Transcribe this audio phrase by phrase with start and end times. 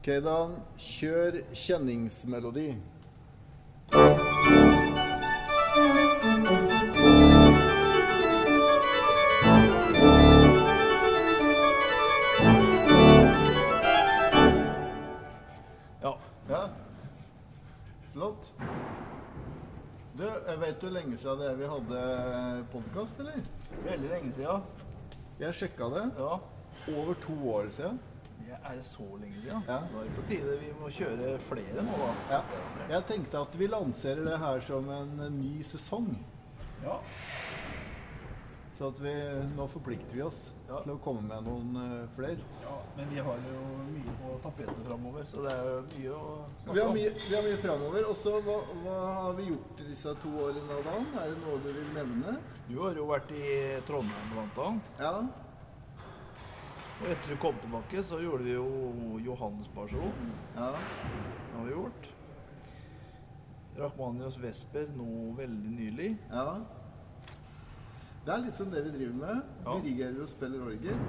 [0.00, 0.34] Ok, da
[0.80, 2.70] kjør kjenningsmelodi.
[16.00, 16.14] Ja.
[16.48, 16.62] Ja.
[18.12, 18.48] Flott.
[20.16, 22.04] Du, jeg vet hvor lenge siden det er vi hadde
[22.72, 23.44] podkast, eller?
[23.84, 24.64] Veldig lenge siden.
[25.44, 26.06] Jeg sjekka det.
[26.16, 26.38] Ja.
[26.88, 28.00] Over to år siden.
[28.70, 29.62] Det er så lenge siden.
[29.66, 29.78] Ja.
[29.90, 32.10] Da er det på tide vi må kjøre flere nå, da.
[32.30, 32.42] Ja.
[32.94, 36.12] Jeg tenkte at vi lanserer det her som en ny sesong.
[36.84, 37.00] Ja.
[38.78, 39.10] Så at vi,
[39.58, 40.38] nå forplikter vi oss
[40.70, 40.78] Ja.
[40.86, 42.38] til å komme med noen uh, flere.
[42.62, 42.76] ja.
[42.96, 46.30] Men vi har jo mye på tapetet framover, så det er jo mye å
[46.62, 46.94] snakke Vi har om.
[46.94, 48.08] mye, vi har mye framover.
[48.08, 48.56] Og så hva,
[48.86, 50.96] hva har vi gjort i disse to årene, da?
[51.24, 52.38] Er det noe du vil nevne?
[52.70, 53.44] Du har jo vært i
[53.90, 54.90] Trondheim blant annet.
[55.02, 55.12] Ja.
[57.00, 60.32] Og etter du kom tilbake, så gjorde vi jo Johannesperson.
[60.56, 60.72] ja.
[61.50, 62.08] Det har vi gjort.
[63.78, 66.10] Rachmanios Vesper nå veldig nylig.
[66.30, 66.60] Ja.
[68.26, 69.40] Det er liksom det vi driver med.
[69.64, 69.78] Ja.
[69.80, 71.00] Dirigerer og spiller orgel.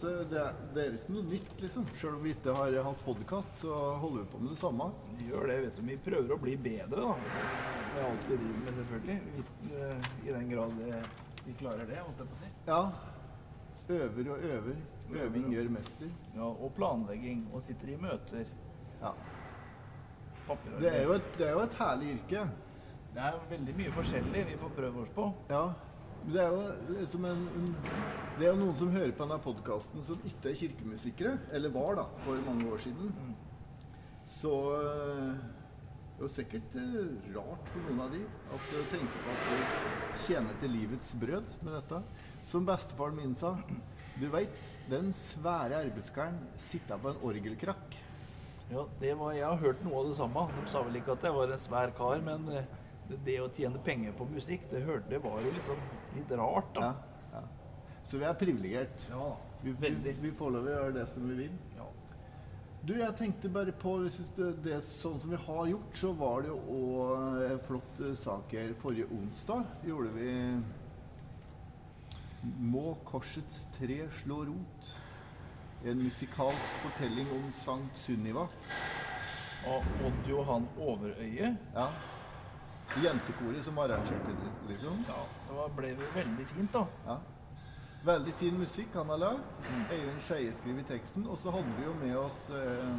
[0.00, 1.88] Så det er, det er ikke noe nytt, liksom.
[1.96, 4.88] Selv om vi ikke har hatt podkast, så holder vi på med det samme.
[5.16, 5.82] Vi gjør det, vet du.
[5.88, 7.16] Vi prøver å bli bedre, da.
[7.94, 9.20] Med alt vi driver med, selvfølgelig.
[9.36, 10.80] Hvis, uh, I den grad
[11.46, 12.52] vi klarer det, holdt jeg på å si.
[12.68, 12.82] Ja.
[13.92, 14.82] Øver og øver.
[15.12, 16.10] Øving gjør mester.
[16.34, 17.46] Ja, og planlegging.
[17.52, 18.50] Og sitter i møter.
[19.02, 19.12] Ja.
[20.80, 22.44] Det er jo et, det er jo et herlig yrke.
[23.12, 25.26] Det er veldig mye forskjellig vi får prøve oss på.
[25.50, 25.64] Ja.
[26.22, 27.72] Det er jo liksom en, en
[28.38, 31.32] Det er jo noen som hører på denne podkasten som ikke er kirkemusikere.
[31.52, 33.12] Eller var, da, for mange år siden.
[34.26, 35.34] Så øh,
[36.12, 38.22] det er jo sikkert øh, rart for noen av de
[38.54, 42.02] at de tenker på at de tjener til livets brød med dette.
[42.46, 43.56] Som bestefaren min sa.
[44.20, 47.96] Du veit, den svære arbeidskaren sitter på en orgelkrakk.
[48.72, 50.44] Ja, det var, Jeg har hørt noe av det samme.
[50.58, 52.68] De sa vel ikke at jeg var en svær kar, men eh,
[53.24, 55.80] det, å tjene penger på musikk, det hørte det var jo liksom
[56.16, 56.92] litt rart, da.
[56.92, 57.42] Ja, ja.
[58.08, 59.08] Så vi er privilegert.
[59.10, 61.58] Ja, Vi, vi, vi får lov til å gjøre det som vi vil.
[61.78, 61.88] Ja.
[62.82, 66.42] Du, jeg tenkte bare på hvis det, det sånn som vi har gjort, så var
[66.42, 68.72] det jo òg en flott eh, sak her.
[68.82, 70.32] Forrige onsdag gjorde vi
[72.42, 74.94] Må korsets tre slå rot?
[75.86, 78.46] En musikalsk fortelling om Sankt Sunniva.
[79.66, 81.52] Og Odd Johan Overøye.
[81.74, 81.86] Ja.
[83.02, 85.04] Jentekoret som arrangerte det, liksom.
[85.08, 86.82] Ja, det ble jo veldig fint, da.
[87.06, 87.16] Ja.
[88.04, 89.68] Veldig fin musikk han har lagd.
[89.94, 91.26] Eivind Skeie skriver teksten.
[91.30, 92.96] Og så hadde vi jo med oss eh,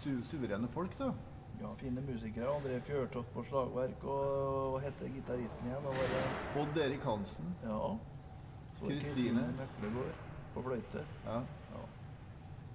[0.00, 1.12] su suverene folk, da.
[1.60, 2.50] Ja, Fine musikere.
[2.50, 5.86] André Fjørtoft på slagverk, og hva heter gitaristen igjen?
[6.64, 7.54] Odd Erik Hansen.
[7.62, 7.94] ja.
[8.88, 9.46] Kristine.
[9.58, 10.24] Møklegård
[10.54, 11.04] på fløyte.
[11.26, 11.38] Ja.
[11.74, 11.84] Ja.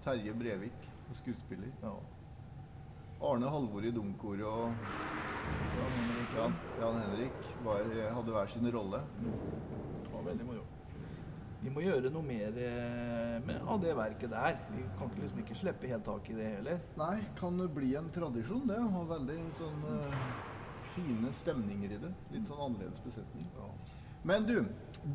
[0.05, 0.89] Terje Brevik,
[1.21, 1.71] skuespiller.
[1.83, 1.93] ja.
[3.19, 4.69] Arne Halvor i Domkoret og
[5.75, 9.01] Jan Henrik Jan, Jan Henrik var, hadde hver sin rolle.
[9.19, 10.63] Det var veldig moro.
[11.59, 14.61] Vi må gjøre noe mer eh, med, av det verket der.
[14.71, 16.79] Vi kan ikke liksom ikke slippe helt tak i det heller.
[17.01, 18.79] Nei, kan det bli en tradisjon, det.
[18.93, 20.21] Ha veldig sånn eh,
[20.95, 22.13] fine stemninger i det.
[22.31, 23.49] Litt sånn annerledes besetning.
[24.29, 24.57] Men du,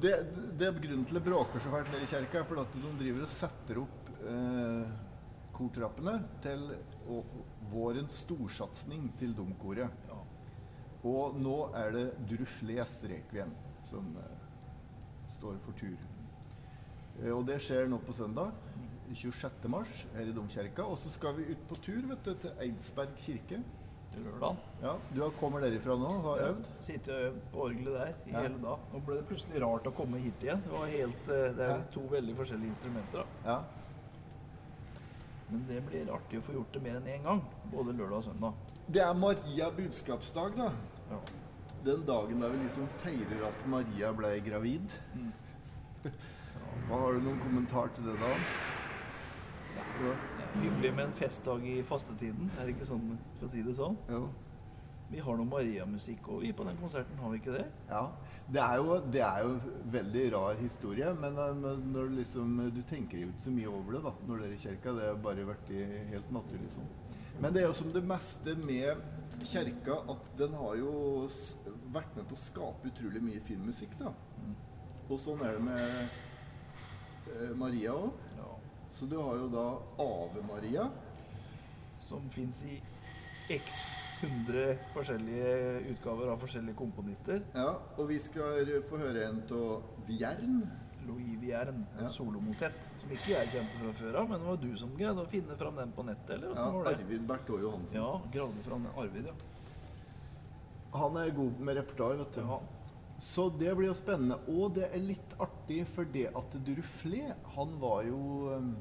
[0.03, 0.15] det,
[0.59, 3.27] det er grunnen til det bråker så fælt nede i kjerka, er fordi de driver
[3.27, 4.95] og setter opp eh,
[5.55, 6.65] kortrappene til
[7.15, 7.37] og,
[7.71, 10.09] vårens storsatsing til domkoret.
[10.09, 10.19] Ja.
[11.07, 13.55] Og nå er det Drufles Rekviem
[13.87, 14.51] som eh,
[15.37, 15.95] står for tur.
[17.21, 18.51] Eh, og det skjer nå på søndag,
[19.15, 19.71] 26.
[19.71, 20.89] mars, her i Domkirka.
[20.91, 23.63] Og så skal vi ut på tur vet du, til Eidsberg kirke.
[24.15, 24.57] Til lørdag.
[24.83, 26.67] Ja, Du kommer derifra nå, har øvd?
[26.81, 28.41] Sitte og øvd på orgelet der i Ja.
[28.45, 28.79] hele dag.
[28.93, 30.63] Nå ble det plutselig rart å komme hit igjen.
[30.63, 31.81] Det, var helt, eh, det er Ja.
[31.93, 33.25] to veldig forskjellige instrumenter.
[33.45, 33.51] da.
[33.53, 33.63] Ja.
[35.51, 37.43] Men det blir artig å få gjort det mer enn én gang.
[37.73, 38.55] Både lørdag og søndag.
[38.91, 40.71] Det er Maria budskapsdag, da.
[41.11, 41.19] Ja.
[41.85, 44.89] Den dagen da vi liksom feirer at Maria ble gravid.
[45.15, 45.33] Mm.
[46.89, 48.29] Hva Har du noen kommentar til det, da?
[50.05, 50.15] Ja.
[50.63, 52.51] Hyggelig med en festdag i fastetiden.
[52.59, 53.97] Er det ikke sånn, for å si det sånn?
[54.11, 54.25] Jo.
[55.11, 57.19] Vi har noe Maria-musikk òg, på den konserten.
[57.21, 57.67] Har vi ikke det?
[57.91, 58.05] Ja.
[58.55, 61.65] Det er jo, det er jo en veldig rar historie, men eh,
[61.95, 64.55] når du liksom, du tenker jo ikke så mye over det da, når du er
[64.57, 64.95] i kirka.
[64.97, 65.75] Det har bare vært
[66.13, 66.91] helt naturlig sånn.
[67.41, 69.01] Men det er jo som det meste med
[69.43, 70.93] kirka, at den har jo
[71.95, 73.97] vært med på å skape utrolig mye fin musikk.
[73.99, 74.13] da.
[75.09, 75.81] Og sånn er det med
[77.35, 78.29] eh, Maria òg.
[78.39, 78.54] Ja.
[78.95, 79.65] Så du har jo da
[80.03, 80.89] Ave Maria.
[82.09, 82.81] Som fins i
[83.51, 87.43] x 100 forskjellige utgaver av forskjellige komponister.
[87.55, 90.71] Ja, og vi skal få høre en av Vierne.
[91.05, 92.09] Louis Vierne, en Ja.
[92.09, 95.29] solomotett, som ikke jeg kjente fra før av, men det var du som greide å
[95.29, 96.95] finne fram den på nettet, eller Ja, var det?
[96.95, 97.97] Arvid Bertå Johansen.
[97.99, 99.35] Ja, gravde fram den Arvid, ja.
[100.99, 102.41] Han er god med repertoar, vet du.
[102.41, 102.61] Ja.
[103.21, 104.41] Så det blir jo spennende.
[104.51, 108.21] Og det er litt artig for det at Duruflé, han var jo
[108.57, 108.75] um,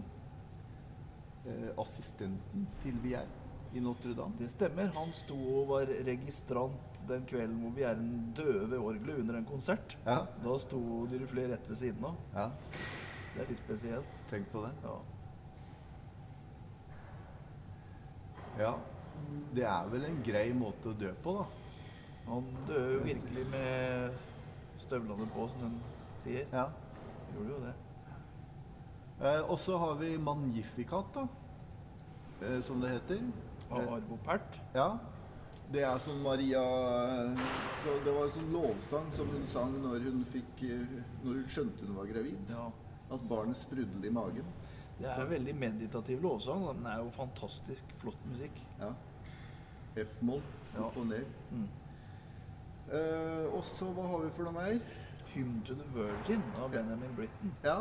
[1.45, 3.29] eh, assistenten til Vier
[3.73, 4.37] i Notre-Dame.
[4.39, 4.91] Det stemmer.
[4.97, 9.97] Han sto og var registrant den kvelden hvor Vierne døde ved orgelet under en konsert.
[10.05, 10.23] Ja.
[10.43, 10.81] Da sto
[11.11, 12.21] Duruflé rett ved siden av.
[12.35, 12.51] ja.
[13.33, 14.17] Det er litt spesielt.
[14.29, 14.69] Tenk på det.
[14.85, 14.97] Ja.
[18.59, 18.73] Ja.
[19.57, 21.45] Det er vel en grei måte å dø på, da.
[22.27, 24.13] Han døde jo virkelig med
[24.85, 25.79] støvlene på, som den
[26.23, 26.45] sier.
[26.53, 26.67] Ja.
[27.33, 27.73] Gjorde jo det.
[29.23, 31.27] Eh, og så har vi Magnificat, da.
[32.41, 33.19] Eh, som det heter.
[33.71, 34.61] Av Eh, Arvo Pärt.
[34.75, 34.97] Ja.
[35.73, 36.61] Det er som Maria
[37.81, 41.47] Så det var en sånn lovsang som hun sang når hun fikk eh, Når hun
[41.49, 42.37] skjønte hun var gravid.
[42.49, 42.67] Ja.
[43.11, 44.45] At barnet sprudlet i magen.
[44.99, 46.67] Det er en veldig meditativ lovsang.
[46.77, 48.59] Den er jo fantastisk flott musikk.
[48.79, 48.91] Ja.
[50.03, 50.41] F-moll.
[50.79, 51.25] Opp og ned.
[51.51, 51.67] Mm.
[52.91, 54.79] Eh, og så hva har vi for noe mer?
[55.33, 57.53] Hymn to the Virgin av Benjamin Britten.
[57.63, 57.79] Ja.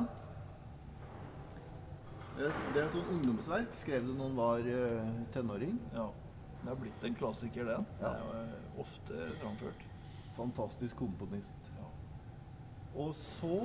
[2.36, 3.74] Det er, det er et sånt ungdomsverk.
[3.76, 5.74] Skrev det når han var uh, tenåring.
[5.92, 6.06] Ja.
[6.62, 7.88] Det har blitt en klassiker, den.
[8.00, 8.06] Ja.
[8.06, 9.84] Det er jo eh, ofte framført.
[10.36, 11.72] Fantastisk komponist.
[11.76, 11.90] Ja.
[13.02, 13.58] Og så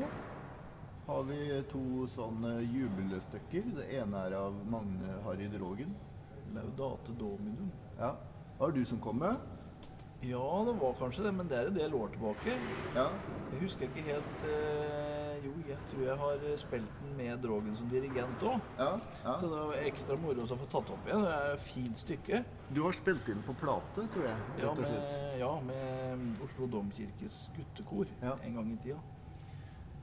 [1.08, 1.40] har vi
[1.72, 3.70] to sånne jubelstykker.
[3.78, 5.94] Det ene er av Magne Harry Drogen.
[6.56, 7.72] Laudate Dominum.
[8.00, 8.16] Ja.
[8.58, 9.38] Var er du som kom med?
[10.22, 12.56] Ja, det var kanskje det, men det er en del år tilbake.
[12.96, 13.06] Ja.
[13.52, 17.76] Jeg husker ikke helt eh, Jo, jeg tror jeg har eh, spilt den med Drogen
[17.78, 18.58] som dirigent òg.
[18.80, 18.90] ja.
[19.24, 19.36] ja.
[19.38, 21.22] Så det var ekstra moro å få tatt opp igjen.
[21.28, 22.42] Det er et fint stykke.
[22.74, 24.50] Du har spilt inn på plate, tror jeg.
[24.64, 29.00] Ja, med, ja, med Oslo Domkirkes guttekor en gang i tida.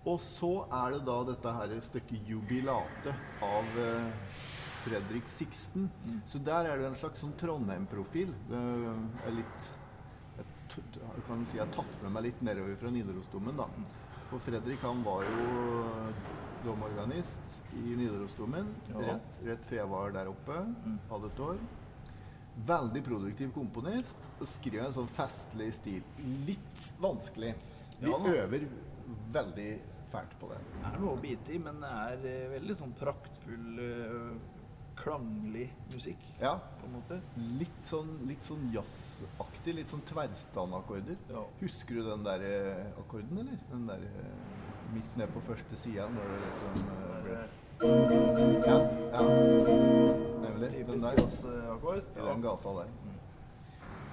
[0.07, 4.43] Og så er det da dette her stykket 'Jubilate' av eh,
[4.85, 5.89] Fredrik Sixten.
[6.05, 6.19] Mm.
[6.29, 8.35] Så der er det en slags sånn Trondheim-profil.
[8.51, 9.73] Det er litt
[11.27, 13.69] kan si jeg har tatt med meg litt nedover fra Nidarosdomen, da.
[14.31, 16.13] For Fredrik han var jo
[16.65, 18.99] domorganist i Nidarosdomen Ja.
[19.01, 20.59] rett, rett før jeg var der oppe.
[20.87, 20.99] Mm.
[21.11, 21.59] Hadde et år.
[22.67, 24.17] Veldig produktiv komponist.
[24.41, 26.03] Og skriver en sånn festlig stil.
[26.47, 27.55] Litt vanskelig.
[28.01, 28.67] De Ja øver
[29.33, 29.81] veldig
[30.11, 30.59] fælt på det.
[30.81, 34.35] Det er noe å bite i, men det er eh, veldig sånn praktfull, eh,
[35.05, 36.55] klanglig musikk, Ja.
[36.81, 37.19] på en måte.
[37.61, 39.75] Litt sånn, litt sånn jazzaktig.
[39.77, 41.17] Litt sånn tverrstandakkorder.
[41.31, 41.43] Ja.
[41.61, 43.59] Husker du den der eh, akkorden, eller?
[43.71, 44.33] Den der eh,
[44.95, 46.71] midt ned på første sida når det liksom
[47.27, 47.49] ble-
[48.65, 48.79] Ja,
[49.13, 49.23] ja.
[50.41, 50.87] Nemlig.
[50.87, 51.19] Den der.
[51.19, 52.05] jazzakkord.
[52.17, 52.89] I den gata der.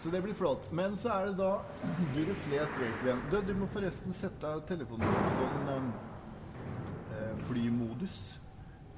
[0.01, 0.71] Så det blir flott.
[0.73, 1.61] Men så er det da.
[3.31, 5.91] Du, du må forresten sette telefonen på sånn
[7.11, 8.39] eh, flymodus.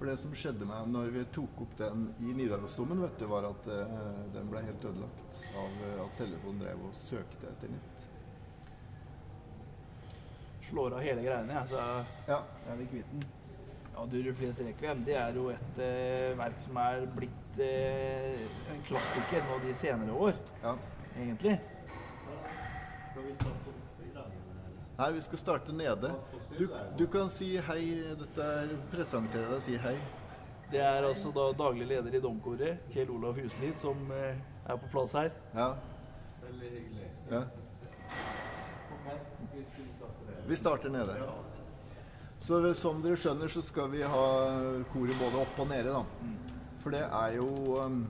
[0.03, 3.45] For det som skjedde meg når vi tok opp den i Nidarosdomen, vet du, var
[3.47, 3.91] at eh,
[4.33, 8.01] den ble helt ødelagt av eh, at telefonen drev og søkte etter nett.
[10.67, 11.85] Slår av hele greiene, jeg, så
[12.27, 12.41] Ja.
[12.67, 13.23] er vi kvitt den.
[13.93, 18.43] Ja, Durufles Requiem det er jo et eh, verk som er blitt eh,
[18.75, 20.35] en klassiker nå de senere år,
[20.65, 20.75] ja.
[21.15, 21.55] egentlig.
[22.27, 24.35] Skal vi starte opp i dag?
[24.35, 24.92] eller?
[25.03, 26.11] Nei, vi skal starte nede.
[26.57, 26.67] Du,
[26.97, 27.81] du kan si hei.
[28.15, 29.97] Dette er Presentere deg si hei.
[30.71, 34.87] Det er altså da daglig leder i Domkoret, Kjell Olav Huslid, som eh, er på
[34.93, 35.27] plass her.
[35.57, 35.73] Ja.
[36.45, 37.09] Veldig hyggelig.
[37.33, 37.43] ja.
[40.47, 41.19] Vi starter nede.
[42.39, 44.25] Så som dere skjønner, så skal vi ha
[44.95, 46.31] koret både opp og nede, da.
[46.79, 47.49] For det er jo
[47.83, 48.05] um,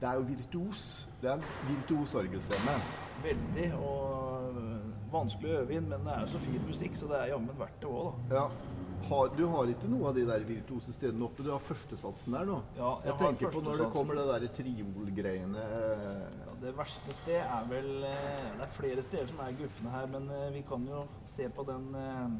[0.00, 0.86] Det er jo virtuos.
[1.22, 2.76] Det er virtuos orgelstemme.
[3.24, 7.22] Veldig, og vanskelig å øve inn, men det er jo så fin musikk, så det
[7.22, 8.42] er jammen verdt det òg, da.
[8.42, 8.76] Ja.
[9.08, 11.44] Har, du har ikke noe av de der virtuose stedene oppe?
[11.46, 12.56] Du har førstesatsen der nå?
[12.76, 16.72] Ja, jeg jeg har tenker på når det kommer det der triolgreiene eh, Ja, det
[16.76, 20.48] verste sted er vel eh, Det er flere steder som er gufne her, men eh,
[20.58, 22.36] vi kan jo se på den eh,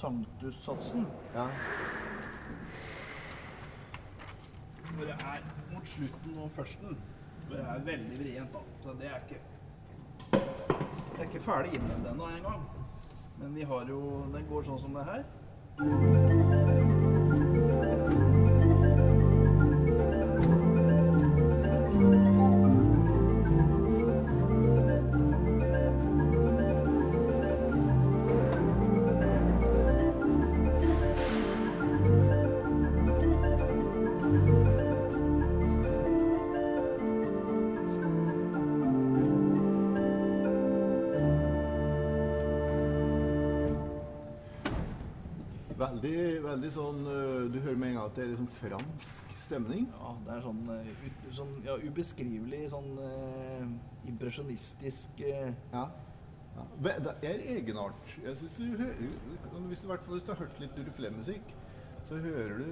[0.00, 1.06] sanktussatsen.
[1.36, 1.46] Ja.
[4.90, 6.98] Hvor det er mot slutten og førsten.
[7.46, 8.64] Hvor det er veldig vrient, da.
[8.82, 9.42] Så det er ikke
[11.20, 12.62] Det er ikke ferdig innøvd ennå engang.
[13.38, 16.79] Men vi har jo Den går sånn som det her.
[46.70, 49.88] Veldig sånn øh, Du hører med en gang at det er liksom fransk stemning.
[49.90, 53.64] Ja, det er sånn, eh, ut, sånn ja, ubeskrivelig sånn uh,
[54.06, 55.88] impresjonistisk uh, Ja.
[56.54, 56.66] ja.
[56.86, 58.14] Det er egenart.
[58.22, 59.00] Jeg synes du hører,
[59.66, 61.50] hvis, du, hvis du har hørt litt Duruflé-musikk,
[62.06, 62.70] så hører du,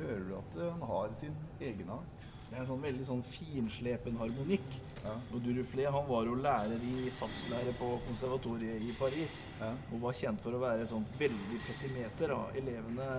[0.00, 2.17] hører du at han har sin egenart.
[2.48, 4.78] Det er en sånn veldig sånn finslepen harmonikk.
[5.04, 5.14] Ja.
[5.32, 9.38] Og Duruflé han var jo lærer i satslære på konservatoriet i Paris.
[9.60, 9.74] Ja.
[9.92, 12.32] Og var kjent for å være et sånt veldig petimeter.
[12.32, 12.40] Da.
[12.62, 13.10] Elevene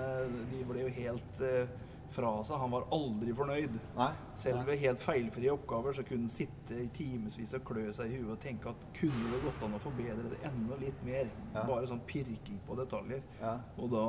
[0.49, 1.77] de ble jo helt eh,
[2.13, 2.59] fra seg.
[2.61, 3.75] Han var aldri fornøyd.
[3.97, 4.09] Nei?
[4.39, 8.19] Selv ved helt feilfrie oppgaver så kunne han sitte i timevis og klø seg i
[8.19, 11.29] huet og tenke at kunne det gått an å forbedre det enda litt mer?
[11.53, 11.65] Ja.
[11.67, 13.23] Bare sånn pirking på detaljer.
[13.41, 13.59] Ja.
[13.77, 14.07] Og da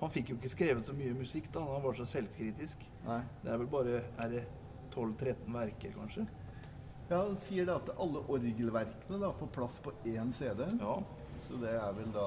[0.00, 2.86] Han fikk jo ikke skrevet så mye musikk da, han var så selvkritisk.
[3.04, 3.18] Nei.
[3.42, 4.44] Det er vel bare er det
[4.94, 6.24] 12-13 verker, kanskje?
[7.10, 10.64] Ja, Han sier da at alle orgelverkene da får plass på én CD.
[10.80, 10.94] Ja.
[11.44, 12.26] Så det er vel da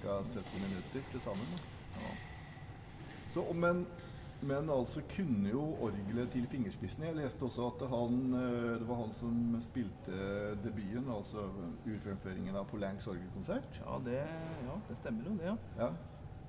[0.00, 0.16] ca.
[0.32, 1.60] 70 minutter til sammen.
[1.98, 2.12] Ja.
[3.34, 3.84] Så, men,
[4.42, 7.06] men altså kunne jo orgelet til fingerspissene.
[7.10, 10.20] Jeg leste også at han, eh, det var han som spilte
[10.64, 11.46] debuten, altså
[11.86, 13.80] urfremføringen av Polanks orgelkonsert.
[13.84, 14.18] Ja, det,
[14.66, 15.46] ja, det stemmer jo det.
[15.52, 15.56] ja.
[15.84, 15.90] Ja.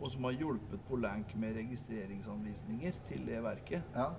[0.02, 3.84] Og som har hjulpet Polank med registreringsanvisninger til det verket.
[3.96, 4.12] ja.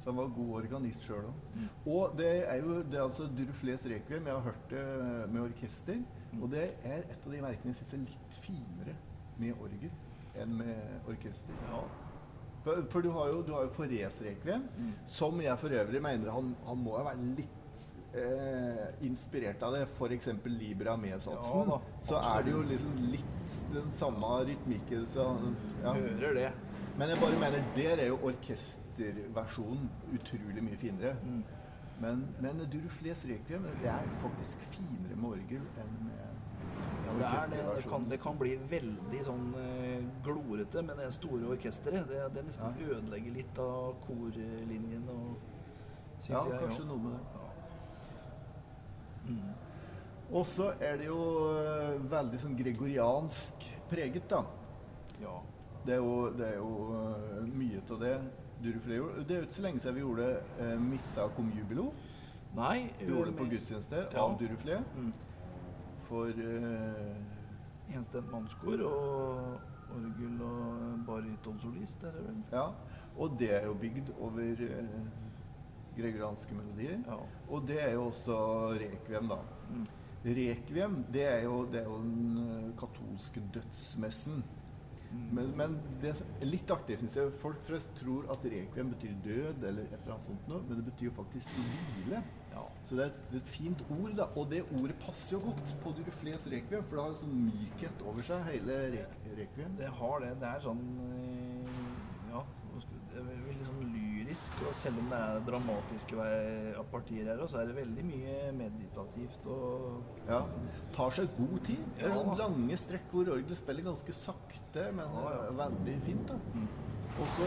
[0.00, 1.40] Så han var god organist sjøl òg.
[1.54, 1.64] Mm.
[1.92, 4.26] Og det er jo det er altså Duruflés Requiem.
[4.26, 4.84] Jeg har hørt det
[5.32, 5.98] med orkester.
[6.32, 6.42] Mm.
[6.42, 8.94] Og det er et av de verkene jeg syns er litt finere
[9.36, 9.90] med orgel
[10.40, 11.52] enn med orkester.
[11.68, 11.82] Ja.
[12.64, 14.92] For, du har jo, du har jo Forés Requiem, Mm.
[15.06, 17.56] som jeg for øvrig mener han, han må ha vært litt
[18.14, 19.86] eh, inspirert av det.
[19.96, 20.28] F.eks.
[20.44, 21.70] Libra med-satsen.
[21.70, 25.06] ja, så er det jo liksom litt den samme rytmikken.
[25.14, 25.26] Så,
[25.82, 25.92] ja.
[25.94, 26.50] Hører det.
[26.98, 31.14] Men jeg bare mener, der er jo orkesterversjonen utrolig mye finere.
[31.24, 31.42] Mm.
[32.00, 36.39] Men, men Duruflés Requiem det er faktisk finere med orgel enn med
[37.06, 37.76] Ja, det, er det.
[37.76, 42.06] Det, kan, det kan bli veldig sånn eh, glorete med det store orkesteret.
[42.08, 42.94] Det, det nesten Ja.
[42.96, 45.36] ødelegger litt av korlinjen og
[46.28, 47.20] Ja, jeg, kanskje noe med det.
[49.28, 49.52] Mm.
[50.32, 51.20] Og så er det jo
[51.58, 54.44] eh, veldig sånn gregoriansk preget, da.
[55.20, 55.40] Ja.
[55.86, 58.14] Det er jo, det er jo eh, mye av det.
[58.60, 60.26] Det er jo ikke så lenge siden vi gjorde
[60.60, 61.90] eh, Missa cum jubilo.
[62.54, 64.24] Nei Vi gjorde det på gudstjeneste Ja.
[64.24, 64.80] av Duruflé.
[64.96, 65.12] Mm.
[66.10, 72.36] For uh, Enstemt mannskor og orgel og barytonsolist, er det vel?
[72.52, 72.68] Ja.
[73.18, 75.08] Og det er jo bygd over uh,
[75.96, 76.98] gregorianske melodier.
[77.06, 77.18] Ja.
[77.48, 78.36] Og det er jo også
[78.82, 79.40] rekviem, da.
[79.70, 79.86] Mm.
[80.24, 84.42] Rekviem, det er jo, det er jo den eh, katolske dødsmessen.
[85.10, 87.32] Men, men det er litt artig, syns jeg.
[87.42, 90.84] Folk flest tror at rekviem betyr død, eller et eller annet sånt noe, men det
[90.86, 92.20] betyr jo faktisk hvile.
[92.52, 92.62] Ja.
[92.86, 94.28] Så det er et, et fint ord, da.
[94.38, 98.04] Og det ordet passer jo godt på Duruflés rekviem, for det har en sånn mykhet
[98.06, 99.04] over seg, hele re
[99.40, 99.74] rekviem.
[99.82, 100.30] Det har det.
[100.44, 101.74] Det er sånn eh,
[102.30, 103.86] Ja, hva skal- det er vel- veldig sånn
[104.40, 104.68] lyrisk.
[104.68, 106.16] Og selv om det er dramatiske
[106.90, 110.42] partier her, så er det veldig mye meditativt og Ja.
[110.94, 111.78] Tar seg god tid.
[111.96, 112.14] Det er Ja.
[112.14, 115.50] sånn lange strekk hvor orgelet spiller ganske sakte, men Ja, ja.
[115.52, 116.26] veldig fint.
[116.26, 116.34] da.
[116.54, 116.68] Mm.
[117.20, 117.42] Og så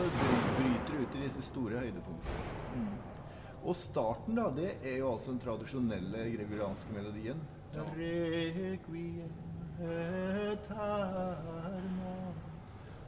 [0.57, 2.75] bryter det ut i disse store høydepunktene.
[2.75, 2.97] Mm.
[3.65, 7.39] Og starten, da, det er jo altså den tradisjonelle gregorianske melodien.
[7.73, 7.83] Ja.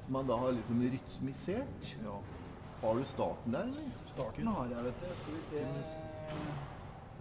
[0.05, 1.95] Som man da har liksom rytmisert.
[2.03, 2.19] Ja.
[2.81, 3.81] Har du starten der, eller?
[4.13, 5.05] Starten har jeg, vet du.
[5.21, 5.65] Skal vi se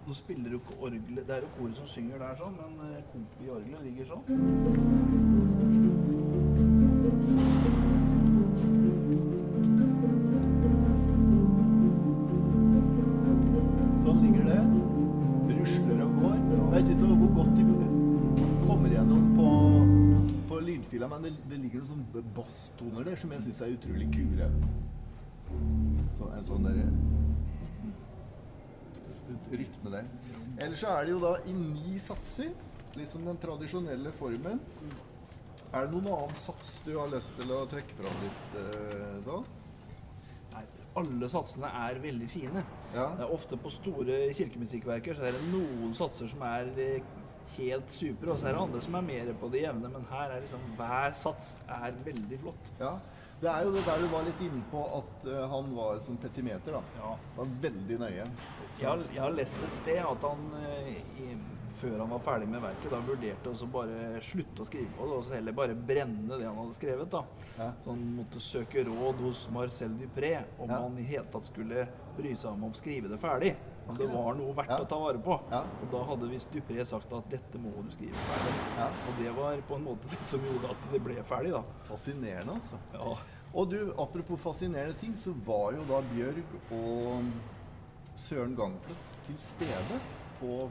[0.07, 3.03] Nå spiller du ikke orgelet Det er jo koret som synger der, sånn, men eh,
[3.11, 4.23] kompi i orgelet ligger sånn.
[14.03, 14.25] Sånn
[21.15, 24.49] men det, det ligger noen sånne basstoner der som jeg syns er utrolig kule.
[26.15, 26.79] Så, en sånn der
[29.51, 30.07] rytme der.
[30.61, 32.53] Ellers så er det jo da i ni satser,
[32.95, 34.61] liksom den tradisjonelle formen.
[35.75, 39.41] Er det noen annen sats du har lyst til å trekke fram litt, eh, da?
[40.53, 40.63] Nei,
[41.01, 42.63] alle satsene er veldig fine.
[42.93, 43.09] Ja.
[43.17, 47.09] Det er ofte på store kirkemusikkverker så er det noen satser som er eh,
[47.57, 50.31] helt supre, og så er det andre som er mer på det jevne, men her
[50.31, 52.71] er liksom hver sats er veldig flott.
[52.79, 52.95] Ja,
[53.41, 56.17] det er jo det der du var litt inne på at uh, han var som
[56.17, 56.81] petimeter, da.
[57.01, 57.11] Ja.
[57.37, 58.27] Var veldig nøye.
[58.79, 60.89] Jeg har, jeg har lest et sted at han uh,
[61.21, 61.35] i,
[61.75, 65.17] før han var ferdig med verket, da vurderte å bare slutte å skrive på det,
[65.19, 67.11] og så heller bare brenne det han hadde skrevet.
[67.11, 67.23] da.
[67.59, 67.69] Ja.
[67.83, 70.79] Så han måtte søke råd hos Marcel Dupré om Ja.
[70.85, 71.87] han i hele tatt skulle
[72.17, 73.53] bry seg om å skrive det ferdig.
[73.85, 73.99] Okay.
[74.01, 74.79] det var noe verdt Ja.
[74.81, 75.35] å ta vare på.
[75.51, 75.59] Ja.
[75.83, 78.53] Og da hadde visst Dupré sagt at dette må du skrive ferdig.
[78.79, 78.87] Ja.
[79.07, 81.61] Og det var på en måte det som gjorde at det ble ferdig, da.
[81.85, 82.79] Fascinerende, altså.
[82.93, 83.13] Ja.
[83.55, 86.41] Og du, apropos fascinerende ting, så var jo da Bjørg
[86.71, 87.29] og
[88.25, 89.99] Søren Gangflot til stede
[90.39, 90.69] på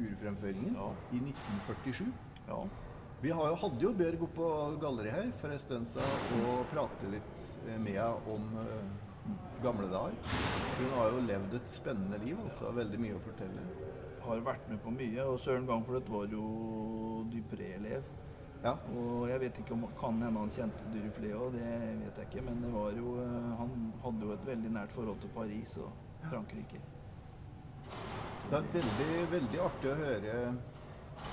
[0.00, 0.76] urfremføringen
[1.12, 2.06] i 1947.
[2.48, 2.62] ja.
[3.22, 4.46] Vi har jo, hadde jo Bjørg oppe på
[4.82, 9.11] galleriet her for en stund siden og pratet litt eh, med henne om eh,
[9.62, 10.16] gamle dager.
[10.78, 12.72] Hun har jo levd et spennende liv, altså.
[12.74, 13.66] Veldig mye å fortelle.
[14.22, 16.42] Har vært med på mye, og Søren Gangfløt var jo
[17.32, 18.02] Dupré-elev.
[18.62, 18.76] Ja.
[18.94, 21.70] Og jeg vet ikke om kan hende han kjente Durifle òg, det
[22.02, 22.44] vet jeg ikke.
[22.46, 23.72] Men det var jo, eh, han
[24.04, 25.90] hadde jo et veldig nært forhold til Paris og
[26.28, 26.82] Frankrike.
[28.46, 30.38] Så det er veldig, veldig artig å høre,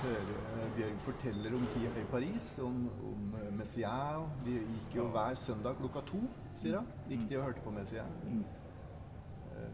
[0.00, 4.30] høre Bjørg forteller om tida i Paris, om, om Messiaen.
[4.46, 6.22] De gikk jo hver søndag klokka to,
[6.62, 6.86] sier han.
[7.08, 7.92] Gikk de og hørte på med, Mm.
[7.94, 9.70] jeg.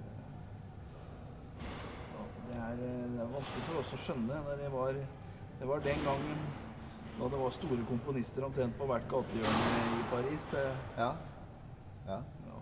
[2.48, 4.36] det, er, eh, det er vanskelig for oss å skjønne.
[4.46, 4.92] når Det var,
[5.60, 6.38] det var den gangen
[7.18, 10.46] da det var store komponister omtrent på hvert gatehjørne i Paris.
[10.52, 10.64] Det,
[10.98, 11.10] Ja.
[12.06, 12.18] ja.
[12.46, 12.58] ja.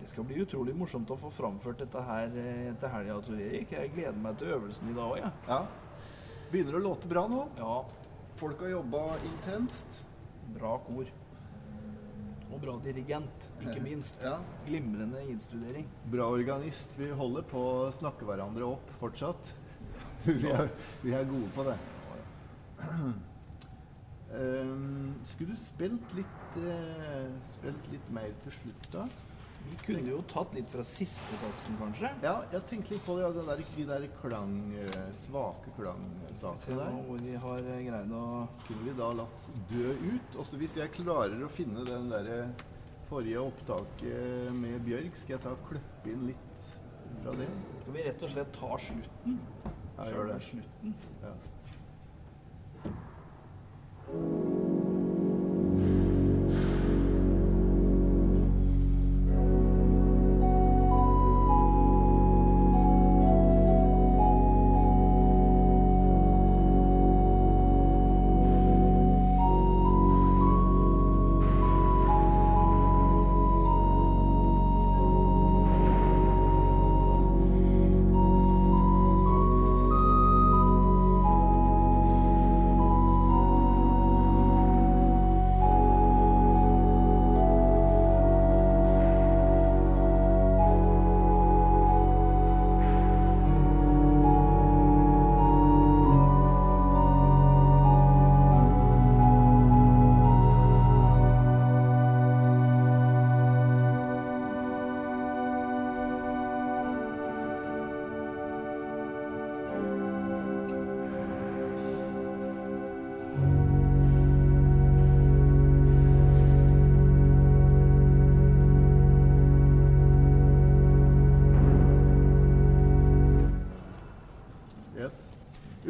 [0.00, 3.72] det skal bli utrolig morsomt å få framført dette her eh, til helga, Tor Erik.
[3.72, 5.32] Jeg gleder meg til øvelsen i dag òg, jeg.
[5.48, 5.60] ja.
[6.52, 7.48] Begynner å låte bra nå.
[7.58, 7.82] Ja,
[8.36, 10.00] Folk har jobba intenst.
[10.54, 11.06] bra kor.
[12.54, 14.22] Og bra dirigent, ikke minst.
[14.22, 14.36] Ja.
[14.66, 15.88] Glimrende innstudering.
[16.12, 16.92] Bra organist.
[16.98, 19.54] Vi holder på å snakke hverandre opp fortsatt.
[20.24, 20.70] Vi er,
[21.02, 21.74] vi er gode på det.
[24.32, 29.04] Um, skulle du spilt litt, eh, spilt litt mer til slutt, da?
[29.64, 32.10] Vi kunne jo tatt litt fra siste satsen, kanskje.
[32.24, 36.78] Ja, jeg tenkte litt på det, ja, det der, de der klang, eh, svake klangsakene
[36.82, 36.98] der.
[37.08, 38.24] hvor vi har eh, greid å
[38.66, 40.38] Kunne vi da latt dø ut?
[40.44, 42.66] Også hvis jeg klarer å finne den der eh,
[43.08, 46.70] forrige opptaket med Bjørg, skal jeg ta og klippe inn litt
[47.22, 47.48] fra det?
[47.80, 49.40] Skal vi rett og slett ta slutten?
[49.96, 50.38] Ja, gjør det.
[50.50, 50.96] Slutten.
[51.24, 51.34] Ja.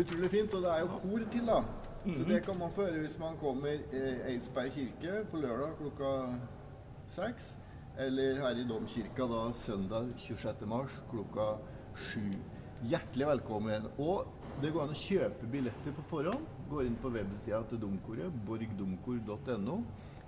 [0.05, 0.55] Utrolig fint.
[0.55, 1.61] Og det er jo kor til, da.
[2.05, 6.11] Så det kan man få høre hvis man kommer eh, Eidsberg kirke på lørdag klokka
[7.15, 7.55] seks.
[8.05, 10.67] Eller her i Domkirka da søndag 26.
[10.69, 11.55] mars klokka
[12.11, 12.27] sju.
[12.91, 13.87] Hjertelig velkommen.
[13.97, 14.27] Og
[14.61, 16.45] det går an å kjøpe billetter på forhånd.
[16.69, 19.79] Går inn på websida til Domkoret, borgdomkor.no.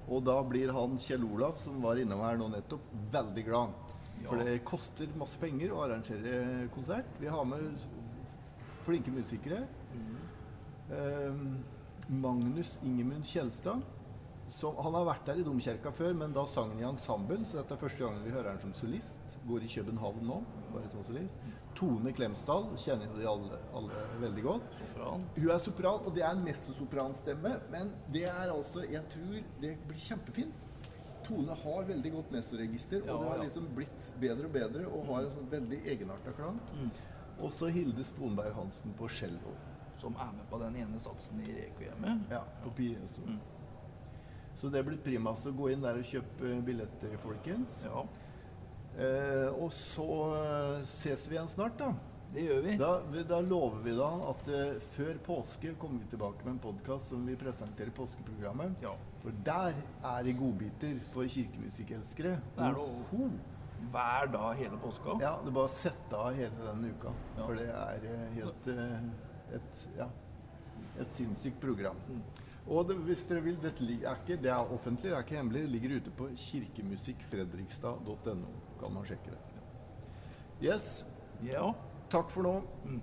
[0.06, 3.76] Og da blir han Kjell Olav, som var innom her nå nettopp, veldig glad.
[4.24, 7.10] For det koster masse penger å arrangere konsert.
[7.20, 7.74] Vi har med
[8.86, 9.64] flinke musikere.
[10.90, 11.42] Eh,
[12.08, 13.82] Magnus Ingemund Kjelstad.
[14.48, 17.40] Som, han har vært der i Domkirka før, men da sang han i ensemble.
[17.50, 19.22] Så dette er første gangen vi hører han som solist.
[19.46, 20.42] Går i København nå.
[20.72, 21.48] bare solist.
[21.76, 24.68] Tone Klemsdal kjenner jo de alle, alle veldig godt.
[24.78, 25.26] Sopran.
[25.36, 27.56] Hun er sopran, og det er en messosopranstemme.
[27.74, 30.62] Men det er altså Jeg tror det blir kjempefint.
[31.26, 33.42] Tone har veldig godt mezzoregister, og det har ja.
[33.42, 36.60] liksom blitt bedre og bedre, og har en sånn veldig egenarta klang.
[36.78, 36.90] Mm.
[37.40, 39.54] Og så Hilde Sponberg Hansen på cello.
[40.00, 42.26] Som er med på den ene satsen i Requiemet.
[42.30, 43.24] Ja, på Piezo.
[43.24, 43.40] Mm.
[44.56, 47.82] Så det blir primas å gå inn der og kjøpe billetter, folkens.
[47.84, 48.04] Ja,
[48.96, 51.90] Eh, og så eh, ses vi igjen snart, da.
[52.32, 52.76] det gjør vi.
[52.80, 52.92] Da,
[53.28, 57.26] da lover vi da at eh, før påske kommer vi tilbake med en podkast som
[57.28, 58.80] vi presenterer påskeprogrammet.
[58.86, 58.94] Ja.
[59.20, 62.38] For der er det godbiter for kirkemusikkelskere.
[62.56, 63.28] Det er noe.
[63.92, 65.10] Hver dag hele påska.
[65.20, 67.12] Ja, du bare setter av hele den uka.
[67.36, 67.46] Ja.
[67.46, 69.00] For det er eh, helt eh,
[69.56, 70.08] et, ja,
[71.00, 71.96] et sinnssykt program.
[72.08, 72.22] Mm.
[72.66, 75.62] Og det, hvis dere vil, dette er ikke, det er offentlig, det er ikke hemmelig.
[75.62, 78.50] Det ligger ute på kirkemusikkfredrikstad.no.
[78.80, 79.38] Kan man sjekke det.
[80.62, 81.06] Yes.
[81.44, 81.72] Ja.
[82.10, 82.62] Takk for nå.
[82.84, 83.00] Mm.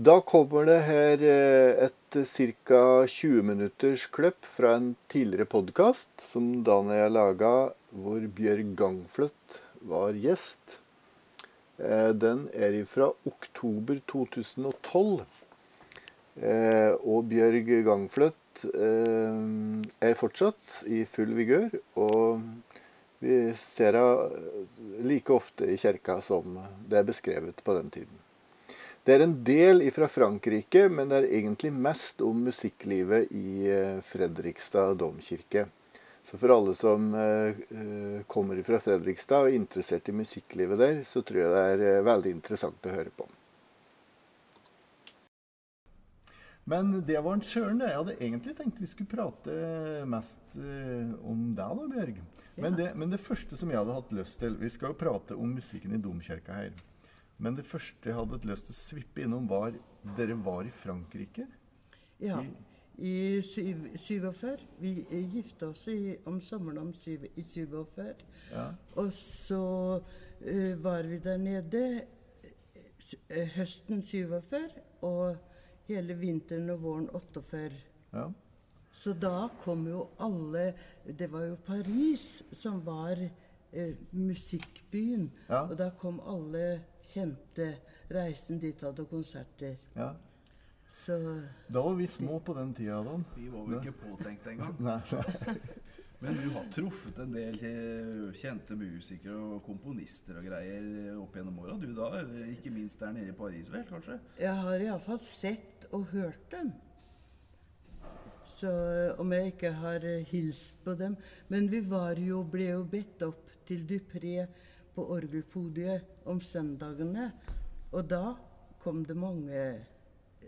[0.00, 2.78] Da kommer det her eh, et ca.
[3.04, 7.50] 20 minutters kløpp fra en tidligere podkast som Daniel laga,
[7.92, 9.58] hvor Bjørg Gangfløtt
[9.90, 10.78] var gjest.
[11.76, 15.20] Eh, Den er fra oktober 2012.
[16.48, 21.76] Eh, Og Bjørg Gangfløtt er fortsatt i full vigør.
[22.00, 22.40] Og
[23.20, 26.56] vi ser henne like ofte i kirka som
[26.88, 28.29] det er beskrevet på den tiden.
[29.10, 33.96] Det er en del fra Frankrike, men det er egentlig mest om musikklivet i eh,
[34.06, 35.64] Fredrikstad domkirke.
[36.22, 41.00] Så for alle som eh, eh, kommer fra Fredrikstad og er interessert i musikklivet der,
[41.08, 43.26] så tror jeg det er veldig interessant å høre på.
[46.70, 47.88] Men det var en sjøren, det.
[47.90, 49.56] Jeg hadde egentlig tenkt vi skulle prate
[50.06, 50.54] mest
[51.26, 52.22] om deg da, Bjørg.
[52.62, 55.34] Men, det, men det første som jeg hadde hatt lyst til Vi skal jo prate
[55.34, 56.78] om musikken i domkirka her.
[57.40, 59.72] Men det første jeg hadde lyst til å svippe innom, var
[60.16, 61.46] Dere var i Frankrike?
[62.20, 62.40] Ja.
[62.44, 62.66] I-
[63.00, 64.60] I syv- 47.
[64.80, 68.10] Vi eh, gifta oss i, om sommeren om syv, i 47.
[68.52, 68.66] Ja.
[69.00, 69.60] Og så
[70.02, 71.82] uh, var vi der nede
[73.30, 74.68] eh, høsten 47
[75.08, 75.38] og
[75.88, 77.72] hele vinteren og våren 48.
[78.12, 78.26] ja.
[78.92, 80.74] Så da kom jo alle
[81.06, 83.16] Det var jo Paris som var
[83.72, 85.28] eh, musikkbyen.
[85.48, 85.62] Ja.
[85.70, 86.80] Og da kom alle
[87.12, 87.70] kjente
[88.10, 89.78] reisen dit hadde konserter.
[89.96, 90.12] ja.
[90.90, 91.14] Så
[91.70, 93.12] Da var vi små på den tida, da.
[93.36, 94.74] Vi var jo ikke påtenkt engang.
[94.82, 95.58] Nei, nei.
[96.20, 101.62] Men du har truffet en del eh, kjente musikere og komponister og greier opp gjennom
[101.62, 102.10] åra, du da?
[102.18, 104.18] Eller ikke minst der nede i Paris, vel, kanskje?
[104.42, 106.74] Jeg har iallfall sett og hørt dem.
[108.58, 108.68] Så
[109.22, 111.14] om jeg ikke har eh, hilst på dem
[111.48, 114.42] Men vi var jo, ble jo bedt opp til Dupré
[114.94, 117.30] på orgelpodiet om søndagene.
[117.92, 118.34] Og da
[118.82, 119.54] kom det mange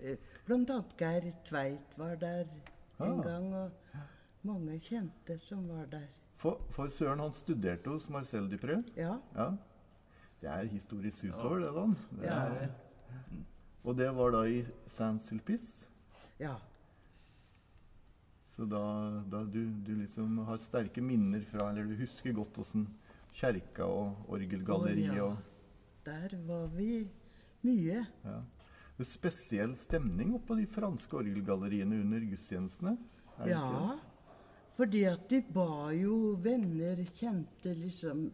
[0.03, 2.45] eh, Blant annet Geir Tveit var der
[3.01, 3.23] en Ah.
[3.25, 3.55] gang.
[3.55, 3.71] Og
[4.45, 6.07] mange kjente som var der.
[6.37, 8.83] For, for Søren, han studerte hos Marcel Dupré.
[8.97, 9.17] Ja.
[9.37, 9.51] Ja.
[10.43, 11.87] Det er historisk husår, over det, da.
[12.21, 12.41] Det Ja.
[12.65, 12.69] er,
[13.85, 15.87] og det var da i Saint-Sulpice.
[16.41, 16.57] ja.
[18.53, 18.81] Så da,
[19.33, 22.87] da du, du liksom har sterke minner fra Eller du husker godt åssen
[23.33, 25.37] kjerka og orgelgalleriet Oh, ja.
[26.05, 27.09] Der var vi
[27.63, 28.07] mye.
[28.25, 28.41] ja.
[28.99, 32.97] Det er spesiell stemning oppå de franske orgelgalleriene under gudstjenestene.
[33.49, 33.99] Ja,
[34.77, 38.27] fordi at de ba jo venner, kjente, liksom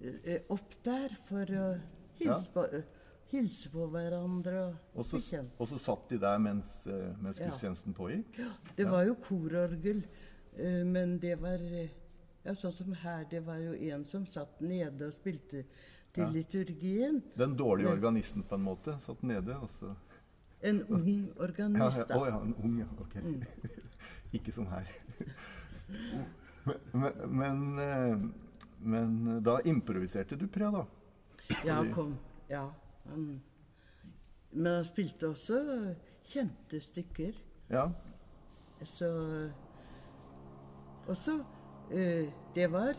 [0.00, 1.66] eh, opp der for å
[2.18, 2.38] hilse, Ja.
[2.52, 2.82] på,
[3.32, 5.18] hilse på hverandre og så,
[5.58, 7.48] og så satt de der mens, eh, mens Ja.
[7.48, 8.36] gudstjenesten pågikk?
[8.76, 10.04] Det var jo kororgel,
[10.58, 11.58] eh, men det var
[12.44, 13.24] ja, sånn som her.
[13.30, 15.64] Det var jo en som satt nede og spilte
[16.12, 16.30] til Ja.
[16.30, 17.22] liturgien.
[17.36, 19.94] Den dårlige organisten på en måte satt nede, og så
[20.62, 22.08] En ung organist.
[22.08, 22.14] da.
[22.18, 22.86] Å ja, en ung, ja.
[23.00, 23.14] Ok.
[23.16, 23.42] Mm.
[24.32, 24.86] Ikke som her.
[26.92, 28.16] men, men, eh,
[28.80, 30.84] men da improviserte du pre, da?
[31.66, 32.16] Ja, kom.
[32.48, 32.68] Ja.
[33.08, 33.42] Han,
[34.52, 35.58] men han spilte også
[36.30, 37.34] kjente stykker.
[37.70, 37.88] Ja.
[38.84, 39.08] Så
[41.08, 41.44] Og så eh,
[42.54, 42.94] Det var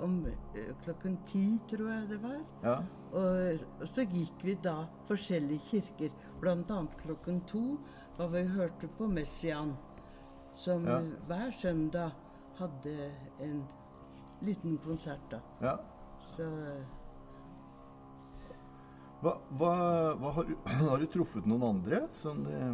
[0.00, 0.14] om
[0.54, 2.38] eh, klokken ti, tror jeg det var.
[2.64, 2.78] ja.
[3.10, 6.12] Og, og så gikk vi da forskjellige kirker.
[6.40, 7.62] Blant annet klokken to
[8.16, 9.72] var vi hørte på Messian,
[10.54, 11.00] som Ja.
[11.00, 12.12] eh, hver søndag
[12.60, 13.64] hadde en
[14.42, 15.26] liten konsert.
[15.30, 15.40] da.
[15.60, 15.76] ja.
[16.36, 16.46] Så
[19.20, 19.72] Hva, hva,
[20.16, 20.54] hva har, du,
[20.90, 22.70] har du truffet noen andre sånne,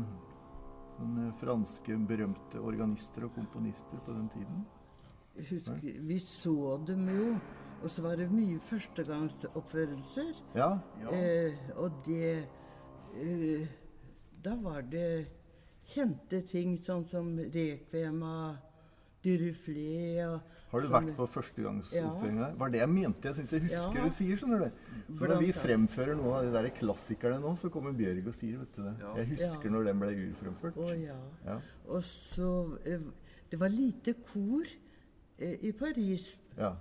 [0.99, 4.65] sånne franske berømte organister og komponister på den tiden?
[5.51, 7.37] Husk, vi så dem jo.
[7.83, 10.35] Og så var det mye førstegangsoppførelser.
[10.57, 10.79] Ja.
[11.03, 11.11] Ja.
[11.13, 12.47] Eh, og det
[13.21, 13.67] eh,
[14.45, 15.27] Da var det
[15.87, 18.57] kjente ting, sånn som Requiem av
[19.23, 20.41] Duruflé og
[20.73, 22.55] Har du vært på førstegangsoppføringa Ja.
[22.59, 23.29] Var det jeg mente?
[23.29, 24.05] Jeg syns jeg husker Ja.
[24.05, 25.15] du sier, skjønner du.
[25.15, 28.59] Så når vi fremfører noen av de der klassikerne nå, så kommer Bjørg og sier,
[28.59, 28.95] vet du det.
[29.01, 29.15] Ja.
[29.17, 29.71] Jeg husker Ja.
[29.71, 30.77] når den ble urfremført.
[30.77, 31.17] Å ja.
[31.45, 31.61] Ja.
[31.89, 33.01] Og så eh,
[33.51, 34.65] Det var lite kor
[35.39, 36.75] i Paris ja.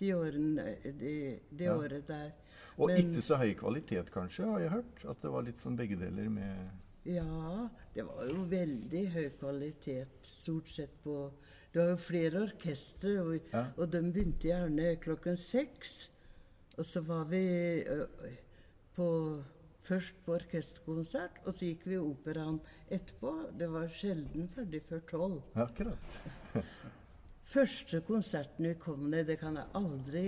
[0.00, 1.76] de årene, de, det Ja.
[1.76, 2.30] året der.
[2.78, 5.04] Og Men- ikke så høy kvalitet, kanskje, har jeg hørt.
[5.08, 6.70] At det var litt sånn begge deler med
[7.04, 11.30] Ja, det var jo veldig høy kvalitet stort sett på
[11.72, 13.66] Det var jo flere orkestre, og, Ja.
[13.76, 16.08] og de begynte gjerne klokken seks.
[16.78, 17.84] Og så var vi
[18.96, 19.42] på,
[19.86, 23.56] først på orkesterkonsert, og så gikk vi operaen etterpå.
[23.56, 25.42] Det var sjelden ferdig før tolv.
[25.54, 25.98] Akkurat.
[27.50, 30.24] Første konserten vi kom ned, det kan jeg aldri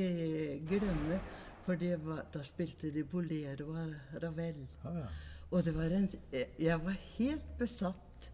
[0.69, 1.21] glemme.
[1.63, 3.93] For det var, da spilte de Bolero av
[4.25, 4.65] Ravel.
[4.83, 5.11] Ah, ja.
[5.53, 6.09] Og det var en
[6.59, 8.31] Jeg var helt besatt.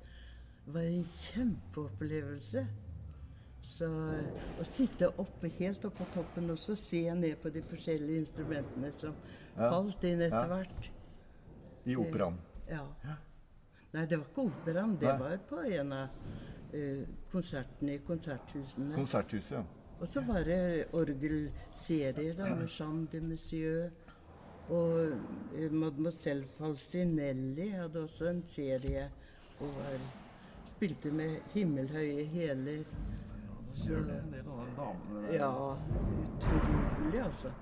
[0.64, 2.62] Det var en kjempeopplevelse.
[3.68, 8.22] Så å sitte oppe, helt oppe på toppen og så se ned på de forskjellige
[8.24, 9.14] instrumentene som
[9.56, 9.68] Ja.
[9.70, 10.56] falt inn etter Ja.
[10.56, 10.88] hvert.
[11.84, 12.38] I operaen.
[12.68, 12.86] Ja.
[13.92, 14.98] Nei, det var ikke operaen.
[14.98, 15.18] Det Nei.
[15.18, 16.08] var på en av
[17.32, 18.94] konsertene i konserthusene.
[18.94, 19.62] Konserthuset, ja.
[20.00, 23.90] Og så var det orgelserier da, med Jean de Monsieur.
[24.68, 25.00] Og
[25.56, 29.06] eh, Mademoiselle Falsinelli hadde også en serie
[29.60, 29.96] og var,
[30.68, 32.84] spilte med himmelhøye hæler.
[32.84, 35.34] Ja, gjør det, en del av de damene der.
[35.34, 35.50] Ja,
[36.36, 37.52] utrolig, altså.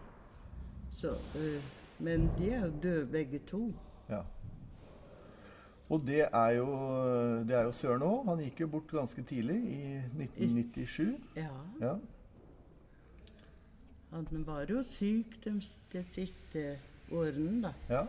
[0.92, 1.62] Så, eh,
[1.99, 3.73] men de er jo døde begge to.
[4.11, 4.23] ja.
[5.88, 6.66] Og det er jo,
[7.46, 8.25] det er jo Søren òg.
[8.27, 9.81] Han gikk jo bort ganske tidlig, i
[10.18, 11.16] 1997.
[11.38, 11.96] Ja, Ja.
[14.12, 15.53] Han var jo syk de,
[15.92, 16.61] de siste
[17.12, 17.72] årene, da.
[17.90, 18.05] Ja.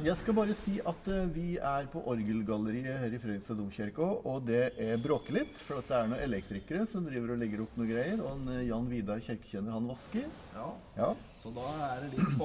[0.00, 4.46] Jeg skal bare si at eh, vi er på Orgelgalleriet her i Fredrikstad domkirke, og
[4.48, 5.60] det er bråker litt.
[5.68, 8.22] For at det er noen elektrikere som driver og legger opp noe greier.
[8.24, 10.26] Og en, eh, Jan Vidar kirkekjenner, han vasker.
[10.56, 11.10] Ja, Ja.
[11.42, 12.38] så da er det litt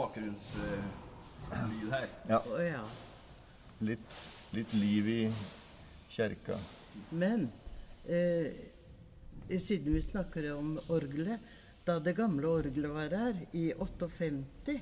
[1.49, 2.08] bakgrunnslyd her.
[2.29, 2.41] ja.
[2.51, 2.84] Oh, ja.
[3.79, 5.34] Litt, litt liv i
[6.10, 6.58] kjerka.
[7.10, 7.49] Men
[8.08, 11.39] eh, siden vi snakker om orgelet
[11.86, 14.79] Da det gamle orgelet var her, i 58,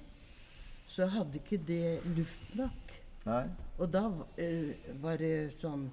[0.87, 2.93] så hadde ikke det luft nok.
[3.25, 3.41] Nei?
[3.75, 4.05] Og da
[4.39, 4.71] eh,
[5.01, 5.89] var det sånn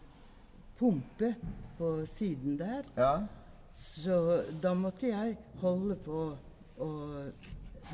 [0.78, 1.32] pumpe
[1.78, 2.86] på siden der.
[2.94, 3.26] Ja.
[3.74, 4.20] Så
[4.62, 6.20] da måtte jeg holde på
[6.80, 7.50] og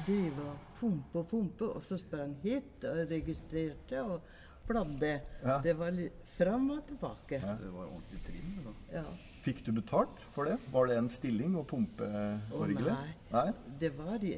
[0.07, 4.21] drive og pumpe og pumpe, og så sprang hit og registrerte og
[4.67, 5.21] bladde.
[5.45, 5.61] Ja.
[5.63, 7.39] Det var litt fram og tilbake.
[7.41, 7.55] Ja.
[7.61, 8.59] Det var ordentlig trim.
[8.67, 8.75] Da.
[8.99, 9.05] Ja.
[9.47, 10.59] Fikk du betalt for det?
[10.73, 12.09] Var det en stilling å pumpe
[12.53, 12.93] orgelet?
[12.93, 13.15] nei.
[13.33, 13.53] nei?
[13.81, 14.35] Det var de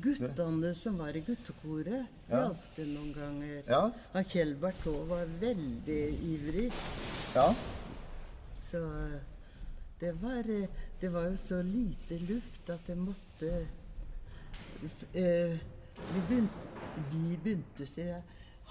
[0.00, 2.46] guttene som var i guttekoret, Ja.
[2.46, 3.62] hjalp det noen ganger.
[3.68, 3.82] Ja.
[4.14, 6.72] Han Kjell Berthaud var veldig ivrig,
[7.34, 7.52] Ja.
[8.56, 8.80] så
[10.00, 10.68] det var, eh,
[11.00, 13.66] det var jo så lite luft at det måtte
[15.14, 15.58] eh,
[16.14, 16.54] vi, begynte,
[17.12, 18.22] vi begynte, sier jeg.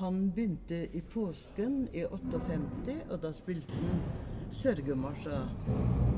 [0.01, 4.01] Han begynte i påsken i 58, og da spilte han
[4.51, 5.49] sørgemarsj av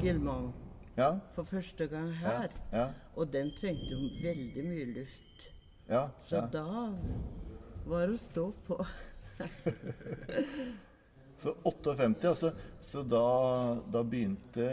[0.01, 0.51] Gilman
[0.97, 1.15] Ja.
[1.33, 2.39] for første gang Ja.
[2.41, 2.47] her.
[2.71, 2.87] Ja.
[3.15, 5.49] Og den trengte jo veldig mye luft.
[5.89, 6.07] ja.
[6.27, 6.45] Så ja.
[6.45, 6.93] da
[7.85, 8.85] var det å stå på.
[11.43, 12.51] Så 58, altså.
[12.79, 14.67] Så da, da begynte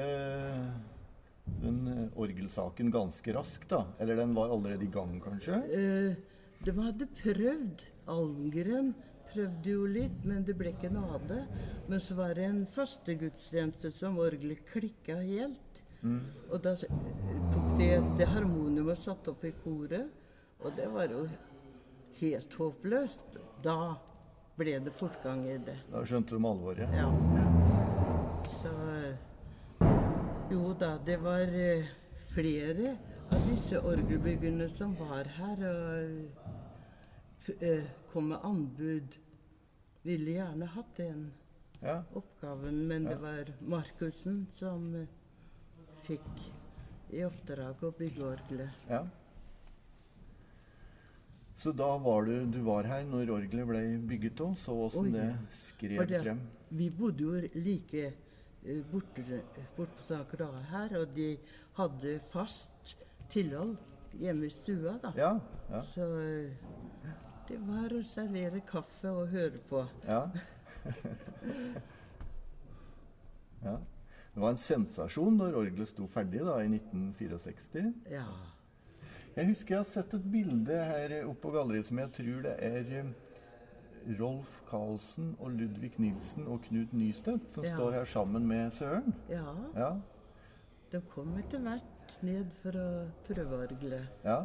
[1.63, 3.85] den eh, orgelsaken ganske raskt, da?
[3.99, 5.61] Eller den var allerede i gang, kanskje?
[5.71, 6.21] Eh,
[6.65, 7.87] de hadde prøvd.
[8.11, 8.93] Almgren
[9.31, 11.43] prøvde jo litt, men det ble ikke noe av det.
[11.89, 15.83] Men så var det en fastegudstjeneste som orgelet klikka helt.
[16.51, 20.09] Og da tok de et harmonium og satte opp i koret.
[20.61, 21.27] Og det var jo
[22.21, 23.37] helt håpløst.
[23.65, 23.97] Da
[24.61, 25.77] ble det fortgang i det.
[25.93, 26.97] Da skjønte de alvoret?
[26.97, 27.09] Ja.
[28.61, 28.73] Så
[30.51, 31.87] Jo da, det var eh,
[32.35, 32.97] flere
[33.31, 39.19] av disse orgelbyggerne som var her og eh, kom med anbud.
[40.07, 41.31] Ville gjerne hatt den
[41.83, 42.03] Ja.
[42.13, 45.07] oppgaven, men det var Markussen som eh,
[46.05, 46.43] fikk
[47.15, 48.71] i oppdrag å bygge orgelet.
[48.91, 49.07] ja.
[51.61, 55.13] Så da var du, du var her når orgelet ble bygget og så åssen Oi.
[55.13, 56.39] det skred frem?
[56.73, 58.13] Vi bodde jo like
[58.91, 59.43] borte,
[59.77, 60.39] bort på St.
[60.71, 61.39] Her, og de
[61.79, 62.97] hadde fast
[63.31, 63.77] tilhold
[64.19, 65.13] hjemme i stua, da.
[65.17, 65.39] Ja.
[65.71, 65.83] Ja.
[65.87, 66.51] Så eh,
[67.49, 69.87] det var å servere kaffe og høre på.
[70.09, 70.31] ja.
[73.65, 73.79] ja.
[74.31, 77.91] Det var en sensasjon når orgelet sto ferdig da, i 1964.
[78.13, 78.27] Ja.
[79.35, 82.55] Jeg husker jeg har sett et bilde her oppe på galleriet som jeg tror det
[82.67, 83.11] er eh,
[84.21, 87.75] Rolf Karlsen og Ludvig Nilsen og Knut Nystedt som Ja.
[87.77, 89.15] står her sammen med Søren.
[89.29, 89.55] ja.
[89.77, 89.91] Ja,
[90.93, 92.87] De kom etter hvert ned for å
[93.29, 94.09] prøve orgelet.
[94.25, 94.41] ja.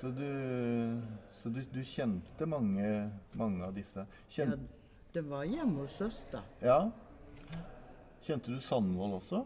[0.00, 1.02] Så du,
[1.42, 4.04] så du, du kjente mange, mange av disse.
[4.36, 4.44] Ja,
[5.14, 6.42] det var hjemme hos oss, da.
[6.62, 6.90] ja.
[8.22, 9.44] Kjente du Sandvold også?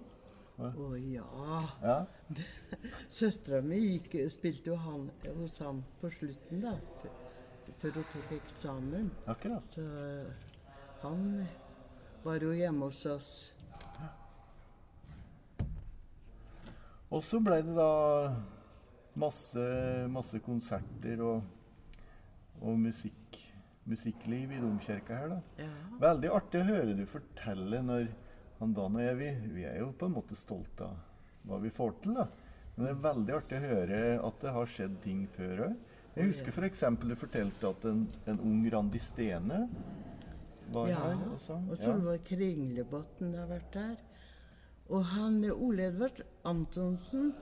[0.63, 1.25] Å ja.
[1.83, 1.97] Ja.
[3.09, 3.99] Søstera mi
[4.31, 6.75] spilte jo han, hos ham på slutten, da.
[7.83, 9.11] Før hun tok eksamen.
[9.31, 9.75] Akkurat.
[9.75, 9.83] Så
[11.03, 11.27] han
[12.23, 13.31] var jo hjemme hos oss.
[17.13, 17.93] Og så ble det da
[19.21, 19.65] masse,
[20.09, 21.43] masse konserter og,
[22.63, 23.37] og musikk,
[23.85, 25.67] musikkliv i domkirka her, da.
[25.67, 25.73] Ja.
[26.07, 28.07] Veldig artig å høre du fortelle når
[28.63, 31.01] han Dan og jeg, vi, vi er jo på en måte stolte av
[31.51, 32.29] hva vi får til, da.
[32.73, 35.81] Men det er veldig artig å høre at det har skjedd ting før òg.
[36.17, 36.83] Jeg husker f.eks.
[37.01, 39.63] du fortalte at en, en ung Randi Stene
[40.73, 41.71] var Ja, her og sang.
[41.71, 43.97] og Solveig Kringlebotn har vært der.
[44.93, 47.33] Og han Ole Edvard Antonsen,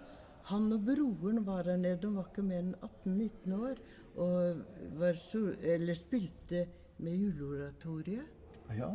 [0.50, 1.98] han og broren var her nede.
[2.02, 3.82] De var ikke mer enn 18-19 år.
[4.20, 4.62] Og
[4.98, 5.18] var
[5.98, 6.64] spilte
[6.98, 8.26] med Juleoratoriet.
[8.76, 8.92] Ja.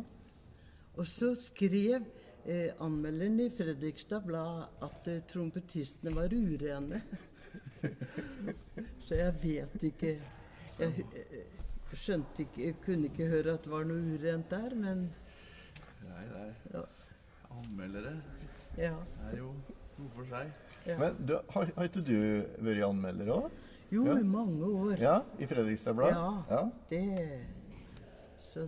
[0.96, 2.04] Og så skrev
[2.46, 7.02] eh, anmelderen i Fredrikstad Blad at eh, trompetistene var urene.
[9.06, 10.12] så jeg vet ikke
[10.78, 11.06] Jeg
[11.96, 15.06] skjønte ikke Jeg kunne ikke høre at det var noe urent der, men
[16.06, 16.82] Nei, det ja.
[17.56, 18.12] anmeldere.
[18.78, 18.92] ja,
[19.30, 19.52] er jo
[19.98, 20.50] noe for seg.
[20.86, 20.98] ja.
[21.00, 22.16] Men du, har, har ikke du
[22.66, 23.50] vært anmelder òg?
[23.90, 24.16] Jo, Ja.
[24.18, 24.96] i mange år.
[25.00, 26.10] Ja, I Fredrikstad Blad?
[26.10, 26.42] Ja.
[26.50, 26.62] ja.
[26.90, 27.40] Det
[28.42, 28.66] så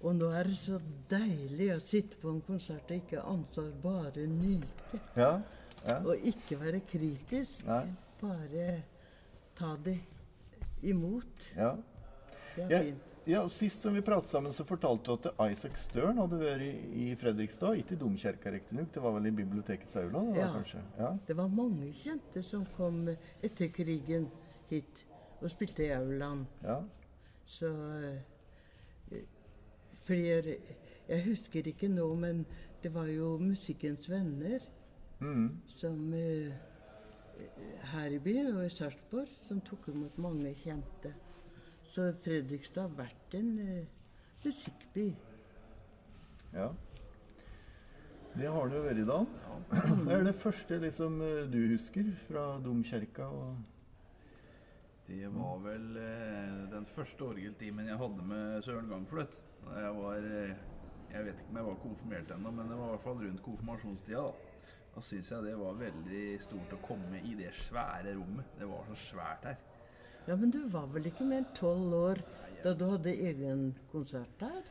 [0.00, 0.78] Og nå er det så
[1.10, 5.00] deilig å sitte på en konsert og ikke ha ansvar, bare nyte.
[5.16, 5.32] ja.
[5.86, 5.98] Ja.
[6.04, 7.66] Og ikke være kritisk.
[7.66, 7.84] Nei.
[8.20, 8.82] Bare
[9.56, 9.98] ta det
[10.82, 11.52] imot.
[11.56, 11.74] ja.
[12.56, 13.02] Det er Ja, fint.
[13.26, 16.60] ja, og Sist som vi pratet sammen, så fortalte du at Isaac Stern hadde vært
[16.64, 16.70] i,
[17.10, 17.76] i Fredrikstad.
[17.78, 18.90] Ikke i domkirka, riktignok.
[18.94, 20.18] Det var vel i bibliotekets aula?
[20.18, 20.52] det var Ja.
[20.56, 20.80] kanskje?
[20.98, 21.12] Ja.
[21.28, 23.08] Det var mange kjente som kom
[23.42, 24.30] etter krigen
[24.70, 25.04] hit
[25.40, 26.46] og spilte i aulaen.
[26.64, 26.80] ja.
[27.46, 27.66] Så
[29.12, 29.22] eh,
[30.04, 30.56] flere
[31.08, 32.42] Jeg husker ikke nå, men
[32.82, 34.58] det var jo Musikkens venner
[35.20, 35.60] Mm.
[35.66, 36.52] som uh,
[37.92, 41.14] her i byen og i Sarpsborg som tok imot mange kjente.
[41.82, 43.96] Så Fredrikstad har vært en uh,
[44.44, 45.08] musikkby.
[46.54, 46.70] ja.
[48.38, 49.30] Det har det jo vært, dag.
[50.04, 53.26] Hva er det første liksom, eh, du husker fra domkirka.
[55.08, 59.34] Det var vel eh, den første orgeltimen jeg hadde med Søren Gangfløt.
[59.72, 60.54] Jeg var eh,
[61.08, 63.42] Jeg vet ikke om jeg var konfirmert ennå, men det var i hvert fall rundt
[63.42, 64.22] konfirmasjonstida.
[64.22, 64.47] Da
[64.98, 68.48] Da syns jeg det var veldig stort å komme i det svære rommet.
[68.58, 69.60] Det var så svært her.
[70.26, 72.20] Ja, men du var vel ikke mer enn tolv år
[72.64, 73.60] da du hadde egen
[73.92, 74.66] konsert der?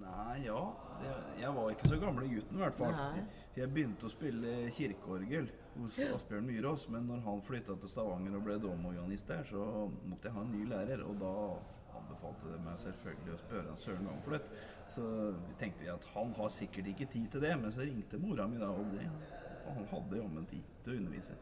[0.00, 0.62] Nei, ja.
[1.36, 2.96] Jeg var ikke så gamle gutten, i hvert fall.
[2.96, 3.26] Nei.
[3.58, 8.48] Jeg begynte å spille kirkeorgel hos Asbjørn Myrås, men når han flytta til Stavanger og
[8.48, 11.34] ble domorganist der, så måtte jeg ha en ny lærer, og da
[12.00, 14.48] anbefalte det meg selvfølgelig å spørre han Søren Gangfløt.
[14.96, 15.06] Så
[15.60, 18.58] tenkte vi at han har sikkert ikke tid til det, men så ringte mora mi
[18.58, 19.04] da, og, det,
[19.66, 21.34] og han hadde jammen tid til å undervise.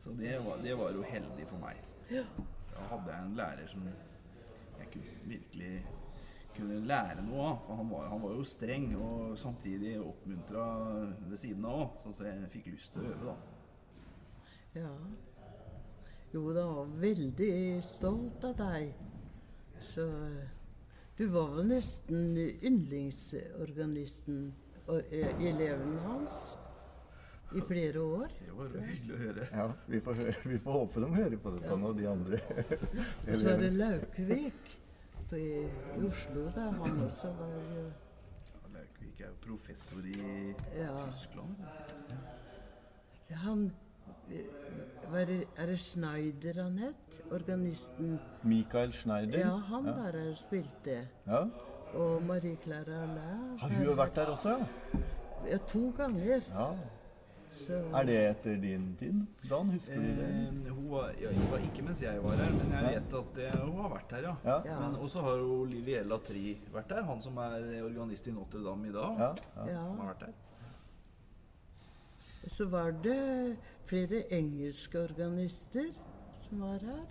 [0.00, 1.76] Så det var, det var jo heldig for meg.
[2.10, 5.86] Da hadde jeg en lærer som jeg kunne virkelig
[6.56, 7.56] kunne lære noe av.
[7.66, 10.64] For han var, han var jo streng og samtidig oppmuntra
[11.28, 13.36] ved siden av òg, så at jeg fikk lyst til å øve, da.
[14.80, 14.92] Ja.
[16.30, 16.64] Jo, da
[17.02, 18.92] veldig stolt av deg.
[19.90, 20.04] Så
[21.18, 24.44] du var vel nesten yndlingsorganisten
[24.88, 26.56] eleven hans
[27.54, 28.28] i flere år.
[28.46, 29.46] Det var hyggelig å høre.
[29.52, 30.20] Ja, vi får,
[30.52, 32.38] vi får håpe de hører på dette nå, de andre.
[33.26, 34.76] Og så er det Laukvik
[35.30, 35.64] på, i,
[35.98, 36.68] i Oslo, da.
[36.78, 37.84] Han også var jo
[38.74, 40.94] Laukvik er jo professor i Ja.
[41.10, 41.58] Tyskland.
[43.42, 43.66] Han
[44.30, 44.46] eh,
[45.10, 47.20] var Er det Schneider han het?
[47.30, 48.18] Organisten?
[48.42, 49.38] Michael Schneider.
[49.38, 50.96] Ja, han var her og spilte.
[51.26, 51.44] Ja.
[51.94, 53.58] Og Marie-Claire Alain.
[53.58, 54.56] Har hun vært der også?
[55.48, 56.40] Ja, to ganger.
[56.50, 56.72] Ja.
[57.60, 59.26] Så, Er det etter din tid?
[59.50, 60.28] Dan, husker du det?
[60.28, 63.34] Eh, hun var, ja, hun var ikke mens jeg var her, men jeg vet at
[63.36, 64.34] det, hun har vært her, ja.
[64.44, 64.60] Ja.
[64.64, 64.78] Ja.
[64.80, 68.92] Men også har jo Latri Tri vært der, han som er organist i Notre-Dame i
[68.94, 69.18] dag.
[69.18, 69.66] Ja, ja.
[69.72, 69.82] ja.
[69.88, 70.32] Han har vært der.
[72.48, 75.90] så var det flere engelske organister
[76.48, 77.04] som var her.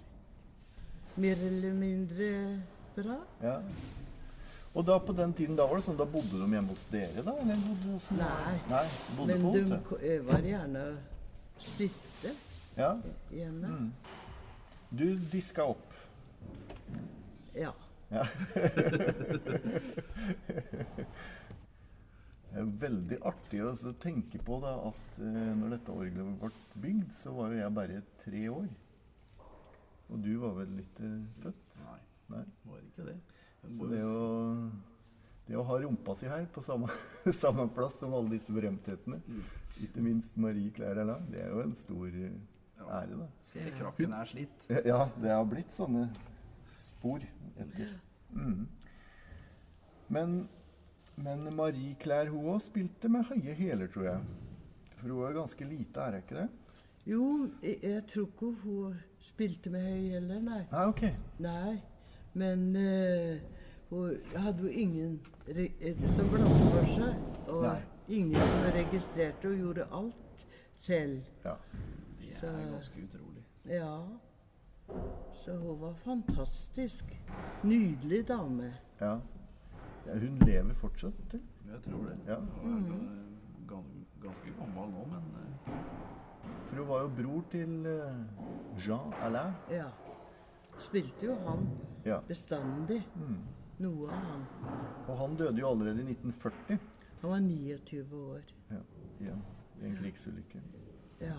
[1.16, 2.62] Mer eller mindre
[2.96, 3.20] bra.
[3.44, 3.60] ja.
[4.78, 7.24] Og da på den tiden da var det sånn, da bodde de hjemme hos dere,
[7.26, 7.34] da?
[7.42, 8.56] Eller bodde du hos Nei.
[8.70, 8.84] Nei,
[9.18, 12.36] bodde Men på de eh, var gjerne og spiste
[12.78, 12.92] Ja.
[13.34, 13.68] hjemme.
[13.68, 13.92] Mm.
[14.92, 15.94] Du diska opp.
[17.58, 17.74] Ja.
[18.10, 18.24] Ja.
[22.50, 26.50] Det er veldig artig å så tenke på da, at eh, når dette orgelet ble
[26.82, 28.70] bygd, så var jo jeg bare tre år.
[30.10, 31.12] Og du var vel ikke
[31.44, 31.78] født?
[31.86, 32.00] Nei,
[32.34, 32.42] Nei.
[32.72, 33.18] var ikke det.
[33.68, 34.70] Så det å,
[35.48, 36.88] det å ha rumpa si her på samme,
[37.44, 39.44] samme plass som alle disse berømthetene, Mm.
[39.84, 42.32] ikke minst Marie Claire Erland, det er jo en stor eh,
[42.80, 42.88] Ja.
[43.02, 43.28] ære, da.
[43.44, 44.66] Se, krakken er slitt.
[44.86, 46.08] Ja, det har blitt sånne
[46.88, 47.20] spor
[47.60, 47.92] etter.
[48.32, 48.68] Mm.
[50.10, 50.48] Men,
[51.16, 54.22] men Marie Claire hun også spilte med høye hæler, tror jeg.
[55.00, 56.48] For hun er ganske lite, er hun ikke det?
[57.10, 57.28] Jo,
[57.64, 60.62] jeg, jeg tror ikke hun spilte med høye hæler, nei.
[60.72, 61.04] Nei, ok.
[61.46, 61.78] Nei.
[62.34, 63.38] Men uh,
[63.90, 67.16] hun hadde jo ingen eh, som blandet for seg.
[67.50, 67.80] Og Nei.
[68.08, 71.22] ingen som registrerte og gjorde alt selv.
[71.46, 71.56] Ja.
[72.20, 73.44] Det Så- er ganske utrolig.
[73.66, 73.98] Ja.
[75.34, 77.06] Så hun var fantastisk.
[77.64, 78.74] Nydelig dame.
[79.02, 79.18] ja.
[80.06, 81.42] ja hun lever fortsatt, til.
[81.70, 82.18] Jeg tror det.
[82.28, 82.36] Ja.
[82.62, 85.74] Hun er ganske gammel nå, men eh,
[86.70, 89.54] For hun var jo bror til eh, Jean Alain.
[89.72, 89.86] Ja.
[90.80, 91.66] Spilte jo han
[92.06, 92.20] Ja.
[92.28, 93.02] bestandig.
[93.16, 93.40] Mm.
[93.80, 94.46] Noe av han.
[95.08, 96.80] Og han døde jo allerede i 1940
[97.22, 98.42] Han var 29 år.
[98.72, 98.82] ja,
[99.20, 99.42] i, en,
[99.82, 100.62] i en krigsulykke.
[101.22, 101.36] Ja.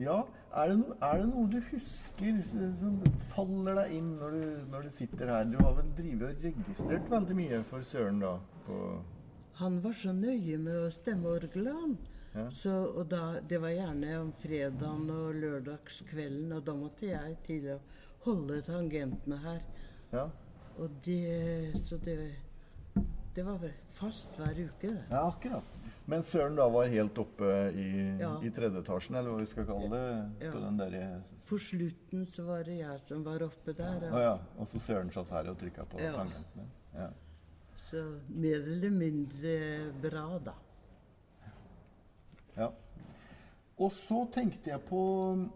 [0.00, 0.22] Ja,
[0.56, 2.94] er det, no, er det noe du husker som
[3.34, 5.44] faller deg inn når du, når du sitter her?
[5.44, 8.30] Du har vel drevet og registrert veldig mye for Søren da?
[8.64, 8.78] På,
[9.60, 11.98] Han var så nøye med å stemme orgelet, han.
[12.34, 12.44] Ja.
[12.54, 17.66] Så, og da, det var gjerne om fredagen og lørdagskvelden, og da måtte jeg til
[17.74, 17.78] å
[18.26, 19.60] holde tangentene her.
[20.12, 20.28] ja.
[20.80, 22.14] Og det Så det,
[23.34, 23.58] det var
[23.98, 25.02] fast hver uke, det.
[25.10, 25.64] ja, akkurat.
[26.06, 28.38] Men Søren da var helt oppe i, Ja.
[28.42, 30.46] i tredje etasjen, eller hva vi skal kalle det?
[30.46, 30.52] Ja.
[30.52, 34.08] På den der, På slutten så var det jeg som var oppe der.
[34.12, 34.38] Å ja.
[34.58, 36.12] Og så Søren satt her og trykka på Ja.
[36.14, 36.68] tangentene.
[36.94, 37.10] Ja.
[37.76, 40.54] Så mer eller mindre bra, da.
[42.60, 42.70] Ja.
[43.80, 45.02] Og så tenkte jeg på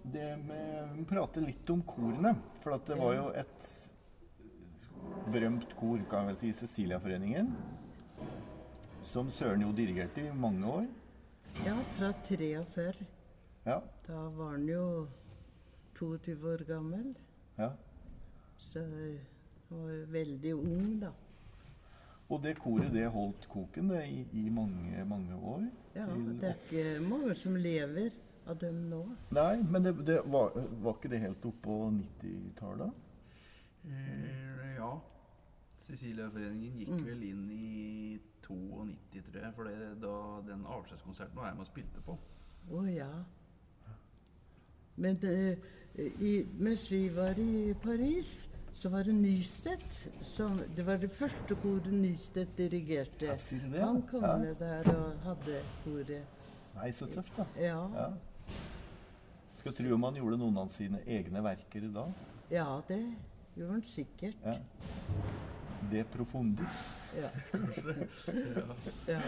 [0.09, 2.33] det med å prate litt om korene.
[2.63, 3.67] For at det var jo et
[5.35, 7.51] berømt kor, kan jeg vel si, Cecilia-foreningen.
[9.05, 10.87] Som Søren jo dirigerte i mange år.
[11.67, 13.05] Ja, fra 43.
[13.67, 13.77] Ja.
[14.07, 14.87] Da var han jo
[15.99, 17.13] 22 år gammel.
[17.59, 17.75] ja.
[18.57, 21.11] Så han var veldig ung, da.
[22.33, 25.65] Og det koret det holdt koken det, i, i mange, mange år.
[25.95, 28.11] Ja, til- det er ikke mange som lever
[28.47, 29.03] av dem nå.
[29.37, 30.53] Nei, men det, det var,
[30.83, 32.91] var ikke det helt oppå 90-tallet?
[33.85, 34.91] Eh, ja.
[35.85, 39.53] Cecilia-foreningen gikk vel inn i 92, tror jeg.
[39.57, 40.15] For det, da
[40.49, 42.17] den avskjedskonserten var jeg med og spilte på.
[42.73, 43.11] Å ja.
[44.97, 45.59] Men det,
[45.99, 51.55] i, mens vi var i Paris, så var det Nystedt som Det var det første
[51.63, 53.27] koret Nystedt dirigerte.
[53.31, 53.81] Ja, sier det?
[53.85, 54.37] Han kom Ja.
[54.39, 56.25] ned der og hadde koret.
[56.75, 57.45] Nei, så tøft, da.
[57.61, 57.89] Ja.
[57.95, 58.09] Ja.
[59.61, 62.09] Skal tro om han gjorde noen av sine egne verker da.
[62.51, 62.99] ja, det
[63.57, 64.35] gjorde han sikkert.
[64.45, 64.57] Ja.
[65.91, 66.83] De profundis.
[67.17, 67.31] Ja.
[69.15, 69.21] ja.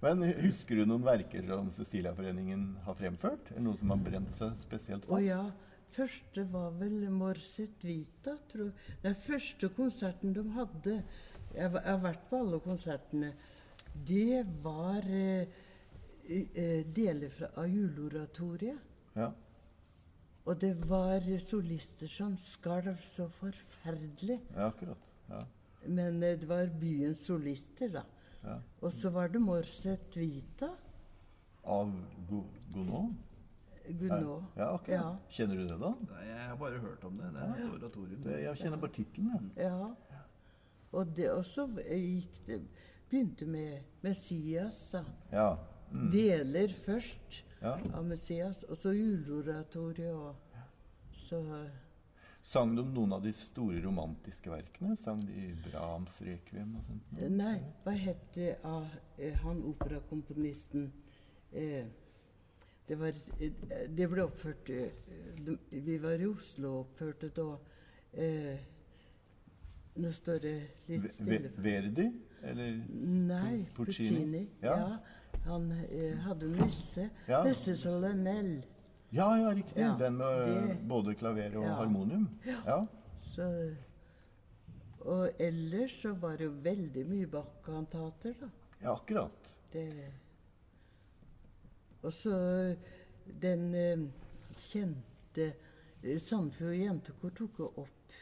[0.00, 3.50] Men husker du noen verker som Cecilia-foreningen har fremført?
[3.52, 5.26] Eller noe som har brent seg spesielt Å fast?
[5.26, 5.40] ja.
[5.94, 8.96] Første var vel Morset Vita, tror jeg.
[9.02, 10.96] Den første konserten de hadde
[11.54, 13.30] Jeg jeg har vært på alle konsertene.
[14.06, 15.46] Det var eh,
[16.28, 18.78] eh, deler fra, av juleoratoriet.
[19.16, 19.30] Ja.
[20.46, 24.40] Og det var solister som skalv så forferdelig.
[24.54, 25.06] ja, akkurat.
[25.30, 25.40] Ja.
[25.86, 28.02] Men eh, det var byens solister, da.
[28.44, 28.58] Ja.
[28.82, 30.68] Og så var det Morset Vita.
[31.64, 31.90] Av
[32.28, 32.44] Go-
[34.00, 34.44] Gounod.
[34.56, 34.94] Ja, okay.
[34.94, 35.14] Ja.
[35.30, 35.92] Kjenner du det, da?
[36.10, 37.30] Nei, jeg har bare hørt om det.
[37.34, 38.20] Det er et oratorium.
[38.24, 39.50] Det, jeg kjenner bare tittelen.
[39.56, 39.78] Ja.
[40.12, 40.22] Ja.
[40.96, 42.60] Og det også gikk det
[43.06, 45.04] Begynte med Messias, da.
[45.30, 45.56] ja.
[45.92, 46.08] Mm.
[46.10, 47.76] Deler først ja.
[47.94, 50.34] av Messias, og så juleoratoriet og
[51.16, 51.38] Så
[52.46, 54.94] Sang de noen av de store romantiske verkene?
[55.02, 57.14] Sang de Brahms Requiem og sånt?
[57.34, 58.86] Nei, hva het det av
[59.18, 60.84] eh, han operakomponisten
[61.50, 61.88] eh,
[62.88, 63.52] det, var, eh,
[63.96, 67.46] det ble oppført eh, Vi var i Oslo og oppførte da
[68.12, 68.56] eh,
[69.96, 70.54] Nå står det
[70.90, 71.50] litt stille.
[71.64, 72.06] Verdi?
[72.44, 74.10] Eller Nei, Puccini?
[74.10, 74.42] Puccini.
[74.62, 74.74] Ja.
[74.76, 74.98] Ja.
[75.46, 77.06] Han eh, hadde messe.
[77.28, 77.42] Ja.
[77.46, 78.58] Messe Solanell.
[79.14, 79.80] Ja, ja, riktig.
[79.80, 82.28] Ja, Den med det- både klaver og harmonium.
[82.66, 82.80] Ja.
[83.32, 83.46] Så,
[85.00, 88.48] og ellers så var det jo veldig mye Bach-kantater, da.
[88.82, 89.56] ja, akkurat.
[89.72, 89.86] Det
[92.06, 92.36] Og så
[93.42, 94.06] den eh,
[94.68, 95.50] kjente
[96.02, 98.18] eh, Sandefjord Jentekor tok opp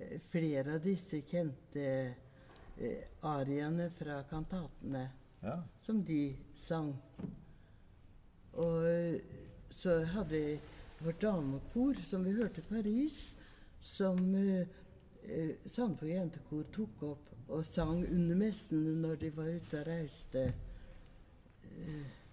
[0.00, 1.84] eh, flere av disse kjente
[2.76, 5.10] eh, ariene fra kantatene.
[5.44, 5.62] Ja.
[5.80, 6.94] som de sang.
[8.56, 9.20] Og eh,
[9.70, 10.60] så hadde vi
[11.04, 13.36] vårt damekor, som vi hørte i Paris,
[13.82, 14.64] som eh,
[15.28, 20.46] eh, Sandefjord Jentekor tok opp og sang under messene når de var ute og reiste.
[21.68, 22.23] Eh,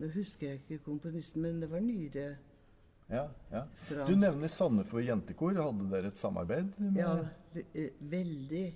[0.00, 2.36] nå husker jeg ikke komponisten, men det var nyere
[3.08, 3.62] Ja, ja.
[4.08, 5.54] Du nevner Sandefjord jentekor.
[5.62, 6.72] Hadde dere et samarbeid?
[6.76, 6.96] Med...
[6.98, 8.66] Ja, eh, veldig.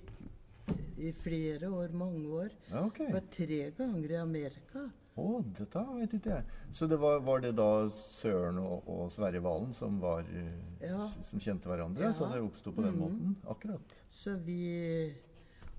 [1.01, 2.53] I flere år, mange år.
[2.69, 3.09] Ja, okay.
[3.09, 4.85] Jeg var tre ganger i Amerika.
[5.19, 6.59] Å, dette vet ikke jeg.
[6.71, 11.03] Så det var, var det da Søren og, og Sverre Valen som, var, eh, Ja.
[11.27, 12.07] som kjente hverandre?
[12.07, 12.13] Ja.
[12.15, 13.01] Så det oppsto på den mm.
[13.01, 13.35] måten?
[13.51, 13.95] Akkurat.
[14.11, 15.13] Så vi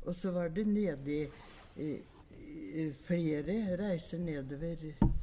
[0.05, 1.22] Og så var det nede i,
[1.80, 1.90] i,
[2.82, 4.82] i flere reiser nedover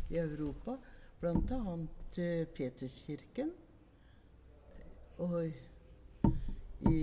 [0.10, 0.78] i Europa.
[1.24, 3.51] Annet eh, Peterskirken.
[5.20, 5.51] Og
[6.89, 7.01] i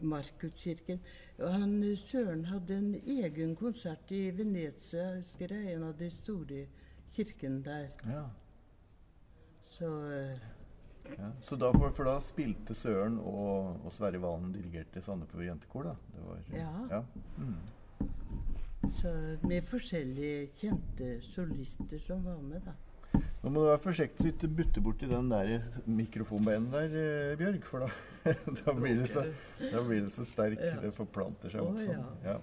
[0.00, 1.00] Markuskirken.
[1.38, 5.76] Han eh, Søren hadde en egen konsert i Venezia, husker jeg.
[5.76, 6.66] En av de store
[7.12, 7.88] kirkene der.
[8.08, 8.26] Ja.
[9.64, 10.50] Så eh,
[11.18, 11.32] ja.
[11.40, 15.94] Så da, for, for da spilte Søren og, og Sverre Valen dirigerte Sandefjord jentekor, da?
[16.14, 16.74] Det var, Ja.
[16.90, 17.00] ja.
[17.38, 17.56] Mm.
[18.98, 19.12] Så
[19.42, 22.74] med forskjellige kjente solister som var med, da.
[23.42, 27.36] Nå må du være forsiktig så du ikke butter borti den der mikrofonbeinen der, eh,
[27.40, 27.64] Bjørg.
[27.66, 27.88] For da,
[28.60, 29.24] da, blir det så,
[29.58, 30.60] da blir det så sterk.
[30.62, 30.76] Ja.
[30.84, 32.04] Det forplanter seg opp sånn.
[32.22, 32.34] ja.
[32.34, 32.40] Ja.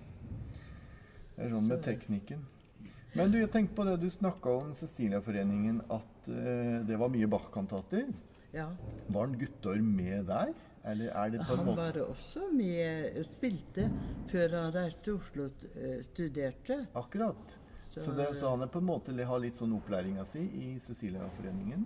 [1.36, 2.42] Det er sånn med teknikken.
[3.16, 7.30] Men du, jeg tenkte på det du snakka om Cecilia-foreningen, at eh, det var mye
[7.32, 8.10] Bach-kantater.
[8.52, 8.68] Ja.
[9.08, 10.52] Var han Guttorm med der?
[10.90, 13.88] Eller er det på en Han måte var også med og spilte
[14.32, 16.80] før han reiste til Oslo og eh, studerte.
[16.96, 17.56] Akkurat.
[17.94, 20.80] Så, Så- det, så han er på en måte har litt sånn opplæringa si i
[20.86, 21.86] Cecilia-foreningen?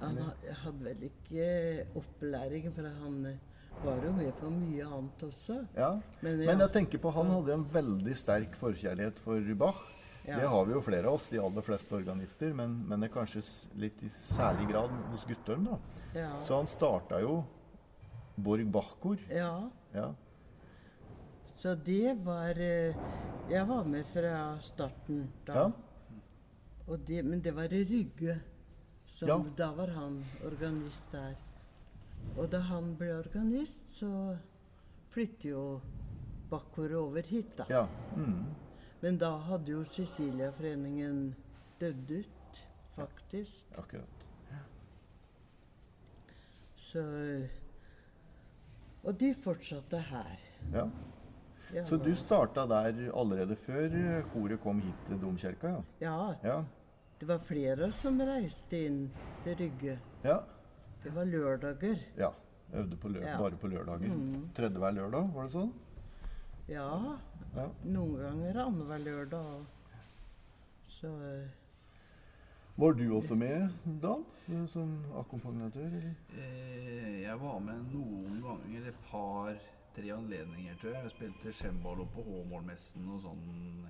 [0.00, 3.38] Han ha- hadde vel ikke opplæring, for han eh,
[3.84, 5.60] var jo med på mye annet også.
[5.76, 5.92] Ja.
[6.22, 9.80] Men, Men jeg tenker på han hadde en veldig sterk forkjærlighet for Bach.
[10.28, 10.36] Ja.
[10.42, 13.14] Det har vi jo flere av oss, de aller fleste organister, men, men det er
[13.14, 13.40] kanskje
[13.80, 15.64] litt i særlig grad hos Guttorm.
[15.70, 15.78] da.
[16.14, 17.38] ja, Så han starta jo
[18.38, 19.18] Borg Bach-kor.
[19.30, 20.14] ja, Ja.
[21.58, 22.94] så det var eh,
[23.50, 25.54] Jeg var med fra starten da.
[25.54, 25.70] Ja.
[26.86, 28.40] Og det, men det var Rygge.
[29.06, 29.38] Som, Ja.
[29.56, 31.34] Da var han organist der.
[32.36, 34.36] Og da han ble organist, så
[35.10, 35.80] flyttet jo
[36.50, 37.64] Bakkoret over hit, da.
[37.68, 37.86] ja.
[38.16, 38.44] Mm.
[39.02, 41.34] Men da hadde jo Cecilia-foreningen
[41.80, 42.60] dødd ut,
[42.94, 43.66] faktisk.
[43.78, 44.24] Akkurat.
[46.76, 47.02] Så
[49.08, 50.34] Og de fortsatte her.
[50.74, 50.84] Ja.
[51.74, 55.68] Ja, Så du starta der allerede før eh, koret kom hit til domkirka?
[55.68, 55.82] Ja.
[56.00, 56.62] Ja, Ja.
[57.20, 59.10] det var flere som reiste inn
[59.42, 59.98] til Rygge.
[60.24, 60.38] ja.
[61.02, 61.96] Det var lørdager.
[62.18, 62.30] ja.
[62.74, 63.38] Øvde på Ja.
[63.38, 64.08] bare på lørdager.
[64.14, 64.48] Mm.
[64.54, 65.72] Tredje hver lørdag, var det sånn?
[66.68, 67.16] Ja,
[67.56, 67.68] Ja.
[67.84, 69.64] noen ganger annenhver lørdag.
[70.88, 71.48] Så eh,
[72.78, 73.68] Var du også med,
[74.02, 74.24] Dan?
[74.70, 75.96] Som akkompagnatør?
[76.38, 81.02] Eh, jeg var med noen ganger, et par-tre anledninger, tror jeg.
[81.08, 83.40] Jeg spilte cembalo på Håmålmessen og sånn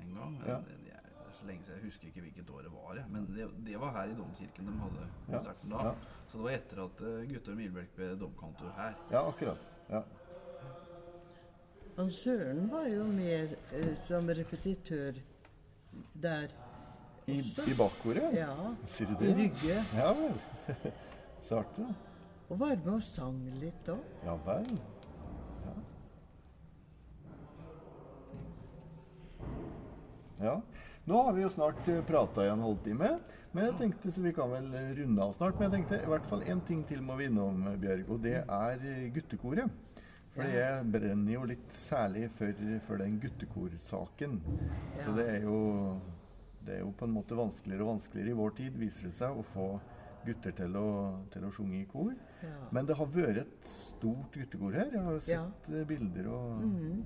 [0.01, 0.39] en gang.
[0.49, 0.57] Ja.
[0.64, 3.03] Det, det er så lenge siden, Jeg husker ikke hvilket år det var.
[3.12, 5.34] Men det, det var her i domkirken de hadde Ja.
[5.34, 5.82] konserten da.
[5.91, 5.93] Ja.
[6.30, 8.97] Så det var etter at uh, Guttorm Milbekk ble domkantor her.
[9.12, 9.76] Ja, akkurat.
[9.93, 10.01] Ja.
[11.99, 15.16] Han Søren var jo mer eh, som repetitør
[16.14, 16.49] der
[17.29, 18.33] I, i bakkoret?
[18.33, 18.55] Ja,
[18.89, 19.31] Sier du det?
[19.31, 19.35] i?
[19.43, 19.85] Rygge.
[19.97, 20.39] Ja vel.
[21.49, 21.85] Så artig.
[22.49, 24.01] Og var med og sang litt òg.
[24.24, 24.70] Ja vel.
[25.66, 25.74] Ja.
[30.47, 30.55] ja.
[31.09, 33.14] Nå har vi jo snart prata i en halvtime,
[33.53, 35.57] men jeg tenkte så vi kan vel eh, runde av snart.
[35.57, 38.20] Men jeg tenkte i hvert fall én ting til må vi innom, eh, Bjørg, og
[38.24, 40.05] det er eh, guttekoret.
[40.35, 44.37] For jeg brenner jo litt særlig for, for den guttekorsaken.
[45.01, 45.57] Så det er jo
[46.69, 49.39] det er jo på en måte vanskeligere og vanskeligere i vår tid, viser det seg,
[49.41, 49.69] å få
[50.27, 50.89] gutter til å,
[51.33, 52.11] til å synge i kor.
[52.45, 52.57] Ja.
[52.75, 54.91] Men det har vært et stort guttekor her.
[54.93, 55.85] Jeg har jo sett ja.
[55.89, 57.03] bilder, og, Mhm.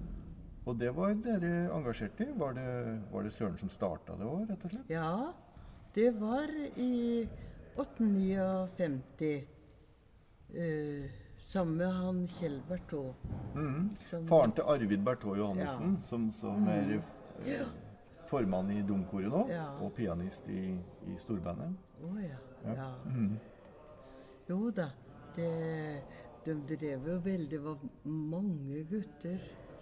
[0.67, 2.29] og det var dere engasjert i.
[2.39, 2.67] Var det,
[3.13, 4.91] var det Søren som starta det òg, rett og slett?
[4.91, 5.33] ja,
[5.95, 7.29] det var i
[7.77, 9.45] 1859.
[10.53, 11.09] Uh,
[11.39, 13.15] sammen med han Kjell Berthaud.
[13.55, 13.91] Mhm.
[14.11, 14.27] -hmm.
[14.29, 16.01] Faren til Arvid Berthaud Johannessen, Ja.
[16.01, 17.01] som, som er
[17.47, 17.67] eh,
[18.33, 19.69] formann i domkoret nå, Ja.
[19.85, 20.73] og pianist i,
[21.13, 21.77] i storbandet.
[22.03, 22.39] Å ja.
[22.65, 22.75] Ja.
[22.81, 22.91] ja.
[23.07, 23.37] Mm.
[24.49, 24.89] Jo da.
[25.37, 25.49] Det,
[26.45, 29.39] de drev jo veldig Det var mange gutter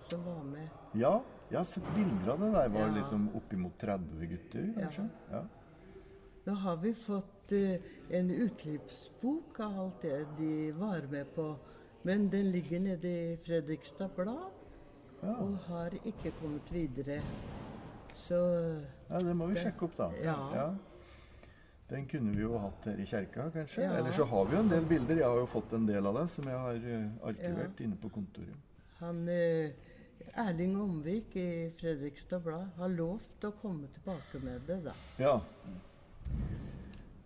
[0.07, 0.68] som var med.
[0.94, 1.16] Ja,
[1.51, 2.68] jeg har sett bilder av det der.
[2.76, 2.92] Var Ja.
[2.94, 5.09] liksom oppimot 30 gutter, kanskje?
[5.32, 5.42] Ja.
[6.46, 11.57] Nå har vi fått uh, en utklippsbok av alt det de var med på.
[12.03, 14.51] Men den ligger nede i Fredrikstad Blad
[15.22, 15.34] Ja.
[15.36, 17.20] og har ikke kommet videre.
[18.14, 18.36] Så
[19.11, 20.11] ja, det må vi Det- sjekke opp, da.
[20.22, 20.70] ja.
[21.90, 23.82] Den kunne vi jo hatt her i kjerka, kanskje.
[23.82, 23.92] Ja.
[23.98, 25.16] Eller så har vi jo en del bilder.
[25.16, 28.08] Jeg har jo fått en del av det som jeg har eh, arkivert inne på
[28.14, 28.54] kontoret.
[29.00, 29.70] han eh,
[30.36, 34.92] Erling Omvik i Fredrikstad Blad har lovt å komme tilbake med det, da.
[35.18, 35.40] Ja.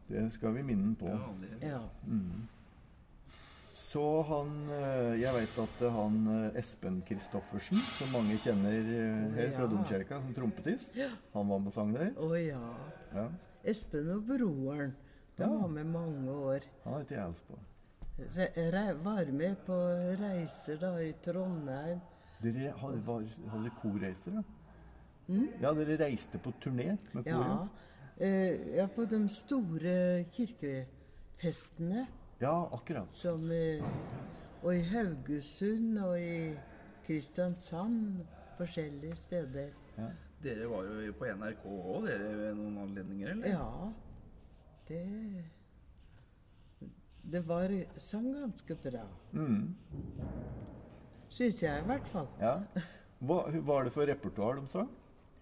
[0.09, 1.07] Det skal vi minne ham på.
[1.09, 1.81] Ja, det, Ja.
[2.07, 2.49] Mm.
[3.75, 9.25] Så han eh, Jeg vet at er han eh, Espen Kristoffersen, som mange kjenner eh,
[9.35, 9.67] her fra.
[9.73, 10.95] Domkirka som trompetist,
[11.35, 12.13] han var med og sang der.
[12.23, 12.61] Å ja.
[13.17, 13.27] Ja.
[13.65, 14.95] Espen og broren.
[15.35, 15.49] De Ja.
[15.51, 16.61] var med mange år.
[16.85, 17.59] Han heter jeg også på.
[18.37, 19.75] Re re var med på
[20.21, 21.99] reiser da i Trondheim.
[22.45, 24.43] Dere hadde, var, hadde korreiser, da?
[25.63, 27.67] Ja, dere reiste på turné med Ja,
[28.21, 32.07] eh, ja, på de store kirkefestene.
[32.45, 33.15] Ja, akkurat.
[33.17, 33.49] Som
[34.65, 36.53] Og i Haugesund og i
[37.07, 38.25] Kristiansand.
[38.59, 39.73] Forskjellige steder.
[39.99, 40.11] Ja.
[40.45, 43.49] dere var jo på NRK òg, dere ved noen anledninger, eller?
[43.49, 43.93] Ja.
[44.89, 45.45] Det
[47.33, 49.07] Det var sang ganske bra.
[49.33, 49.75] Mm.
[51.29, 52.29] Syns jeg i hvert fall.
[52.41, 52.59] ja.
[53.25, 54.91] Hva var det for repertoar de sang?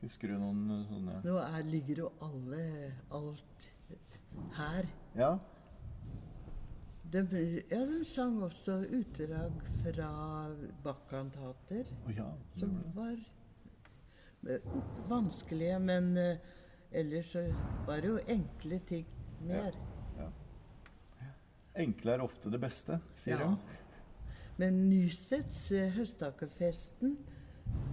[0.02, 2.62] Husker du noen sånne Nå er, ligger jo alle
[3.10, 3.66] alt
[4.56, 4.86] her.
[5.18, 5.32] Ja?
[7.12, 7.20] De,
[7.70, 9.52] ja, de sang også utdrag
[9.84, 10.10] fra
[10.84, 12.28] Bach-kantater, Oh, ja.
[12.56, 13.16] som var
[14.48, 14.64] eh,
[15.10, 16.36] vanskelige, men uh,
[16.92, 17.42] ellers så
[17.86, 19.06] var det jo enkle ting
[19.44, 19.76] mer.
[21.76, 23.50] Enkle er ofte det beste, sier Ja.
[23.50, 23.78] de.
[24.60, 27.14] Men Nysets uh, høstakerfesten,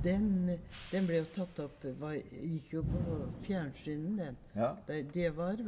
[0.03, 0.49] den,
[0.91, 4.38] den ble jo tatt opp var, Gikk jo på fjernsynet, den.
[4.55, 4.74] Ja.
[4.88, 5.59] Det, det var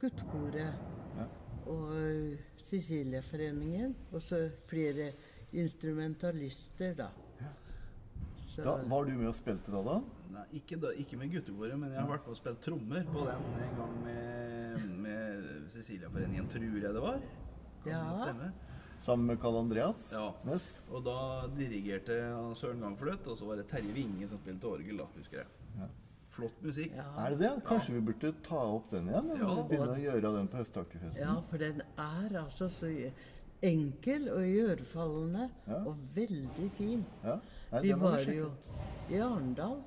[0.00, 0.72] guttekoret
[1.18, 1.26] Ja.
[1.68, 2.38] og
[2.68, 3.94] Cecilia-foreningen.
[4.12, 5.12] Og så flere
[5.52, 7.08] instrumentalister, da.
[8.48, 9.98] Så, Da, var du med og spilte da, da?
[10.34, 13.22] Nei, ikke, da, ikke med guttekoret, men jeg har vært med og spilt trommer på
[13.28, 17.20] den en gang med, med Cecilia-foreningen, tror jeg det var.
[17.84, 18.00] Kan Ja.
[18.08, 18.48] det stemme?
[18.98, 20.32] Sammen med Karl Andreas Ja.
[20.48, 20.80] Yes.
[20.90, 24.98] Og da dirigerte han Søren Gangfløt, og så var det Terje Winge som spilte orgel,
[24.98, 25.46] da, husker jeg.
[25.78, 25.86] Ja.
[26.38, 26.92] Flott musikk.
[26.96, 27.50] ja, Er det det?
[27.66, 29.30] Kanskje vi burde ta opp den igjen?
[29.40, 29.48] Ja.
[29.50, 31.18] og Begynne å gjøre den på høsttakerfesten?
[31.20, 32.90] ja, for den er altså så
[33.62, 35.80] enkel og iørefallende Ja.
[35.84, 37.04] og veldig fin.
[37.24, 37.38] Ja.
[37.72, 38.50] Nei, Vi var sjekke jo
[39.10, 39.80] i Arendal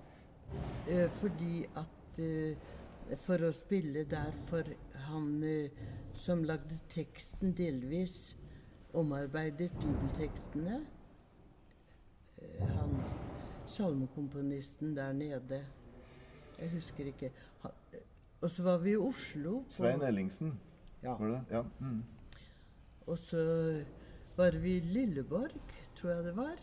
[0.87, 2.55] eh, fordi at eh,
[3.25, 4.63] For å spille der for
[5.07, 5.69] han eh,
[6.13, 8.35] som lagde teksten delvis
[8.93, 10.81] omarbeidet bibeltekstene.
[12.41, 12.93] Eh, han
[13.67, 15.61] salmekomponisten der nede.
[16.61, 17.31] Jeg husker ikke.
[17.65, 17.99] Eh,
[18.41, 19.61] og så var vi i Oslo.
[19.63, 20.59] på- Svein Ellingsen,
[21.03, 21.15] Ja.
[21.17, 21.41] var det?
[21.51, 21.63] Ja.
[21.79, 22.03] Mm.
[23.07, 23.83] Og så
[24.37, 25.51] var vi i Lilleborg,
[25.95, 26.55] tror jeg det var.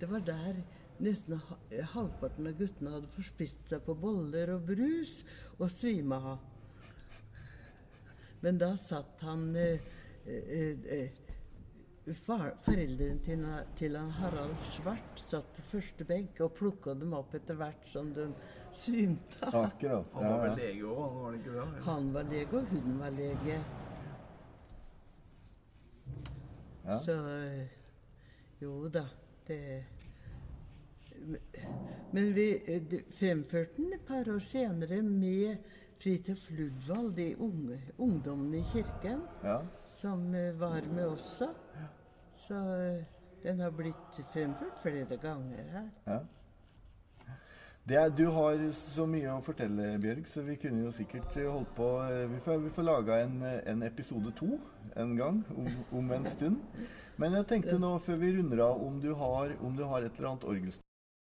[0.00, 0.62] Det var der
[1.00, 1.40] nesten
[1.94, 5.24] halvparten av guttene hadde forspist seg på boller og brus
[5.58, 6.38] og svima av.
[8.42, 9.80] Men da satt han eh,
[10.26, 13.42] eh, eh, far, Foreldrene til,
[13.76, 18.12] til han Harald Svart satt på første benk og plukka dem opp etter hvert som
[18.14, 18.28] de
[18.78, 19.64] svimte av.
[19.64, 20.06] Akkurat.
[20.12, 20.42] Han var ja.
[20.42, 21.62] vel lege òg, var det ikke det?
[21.62, 21.82] eller?
[21.88, 23.58] Han var lege, og hun var lege.
[26.88, 26.98] Ja.
[27.04, 27.16] Så
[28.60, 29.04] Jo da,
[29.46, 29.84] det
[32.12, 32.46] Men vi
[33.18, 35.56] fremførte den et par år senere med
[35.98, 39.60] Fridtjof Ludvald, de unge, ungdommene i kirken, ja.
[39.98, 41.48] som eh, var med også.
[42.34, 42.54] Så
[43.42, 45.88] den har blitt fremført flere ganger her.
[46.06, 46.20] ja.
[47.88, 51.46] Det er, du har så mye å fortelle, Bjørg, så vi kunne jo sikkert eh,
[51.48, 54.58] holdt på eh, Vi får, vi får laga en, eh, en episode to
[55.00, 56.58] en gang om, om en stund.
[57.16, 60.20] Men jeg tenkte nå, før vi runder av, om du har, om du har et
[60.20, 60.87] eller annet orgelstykke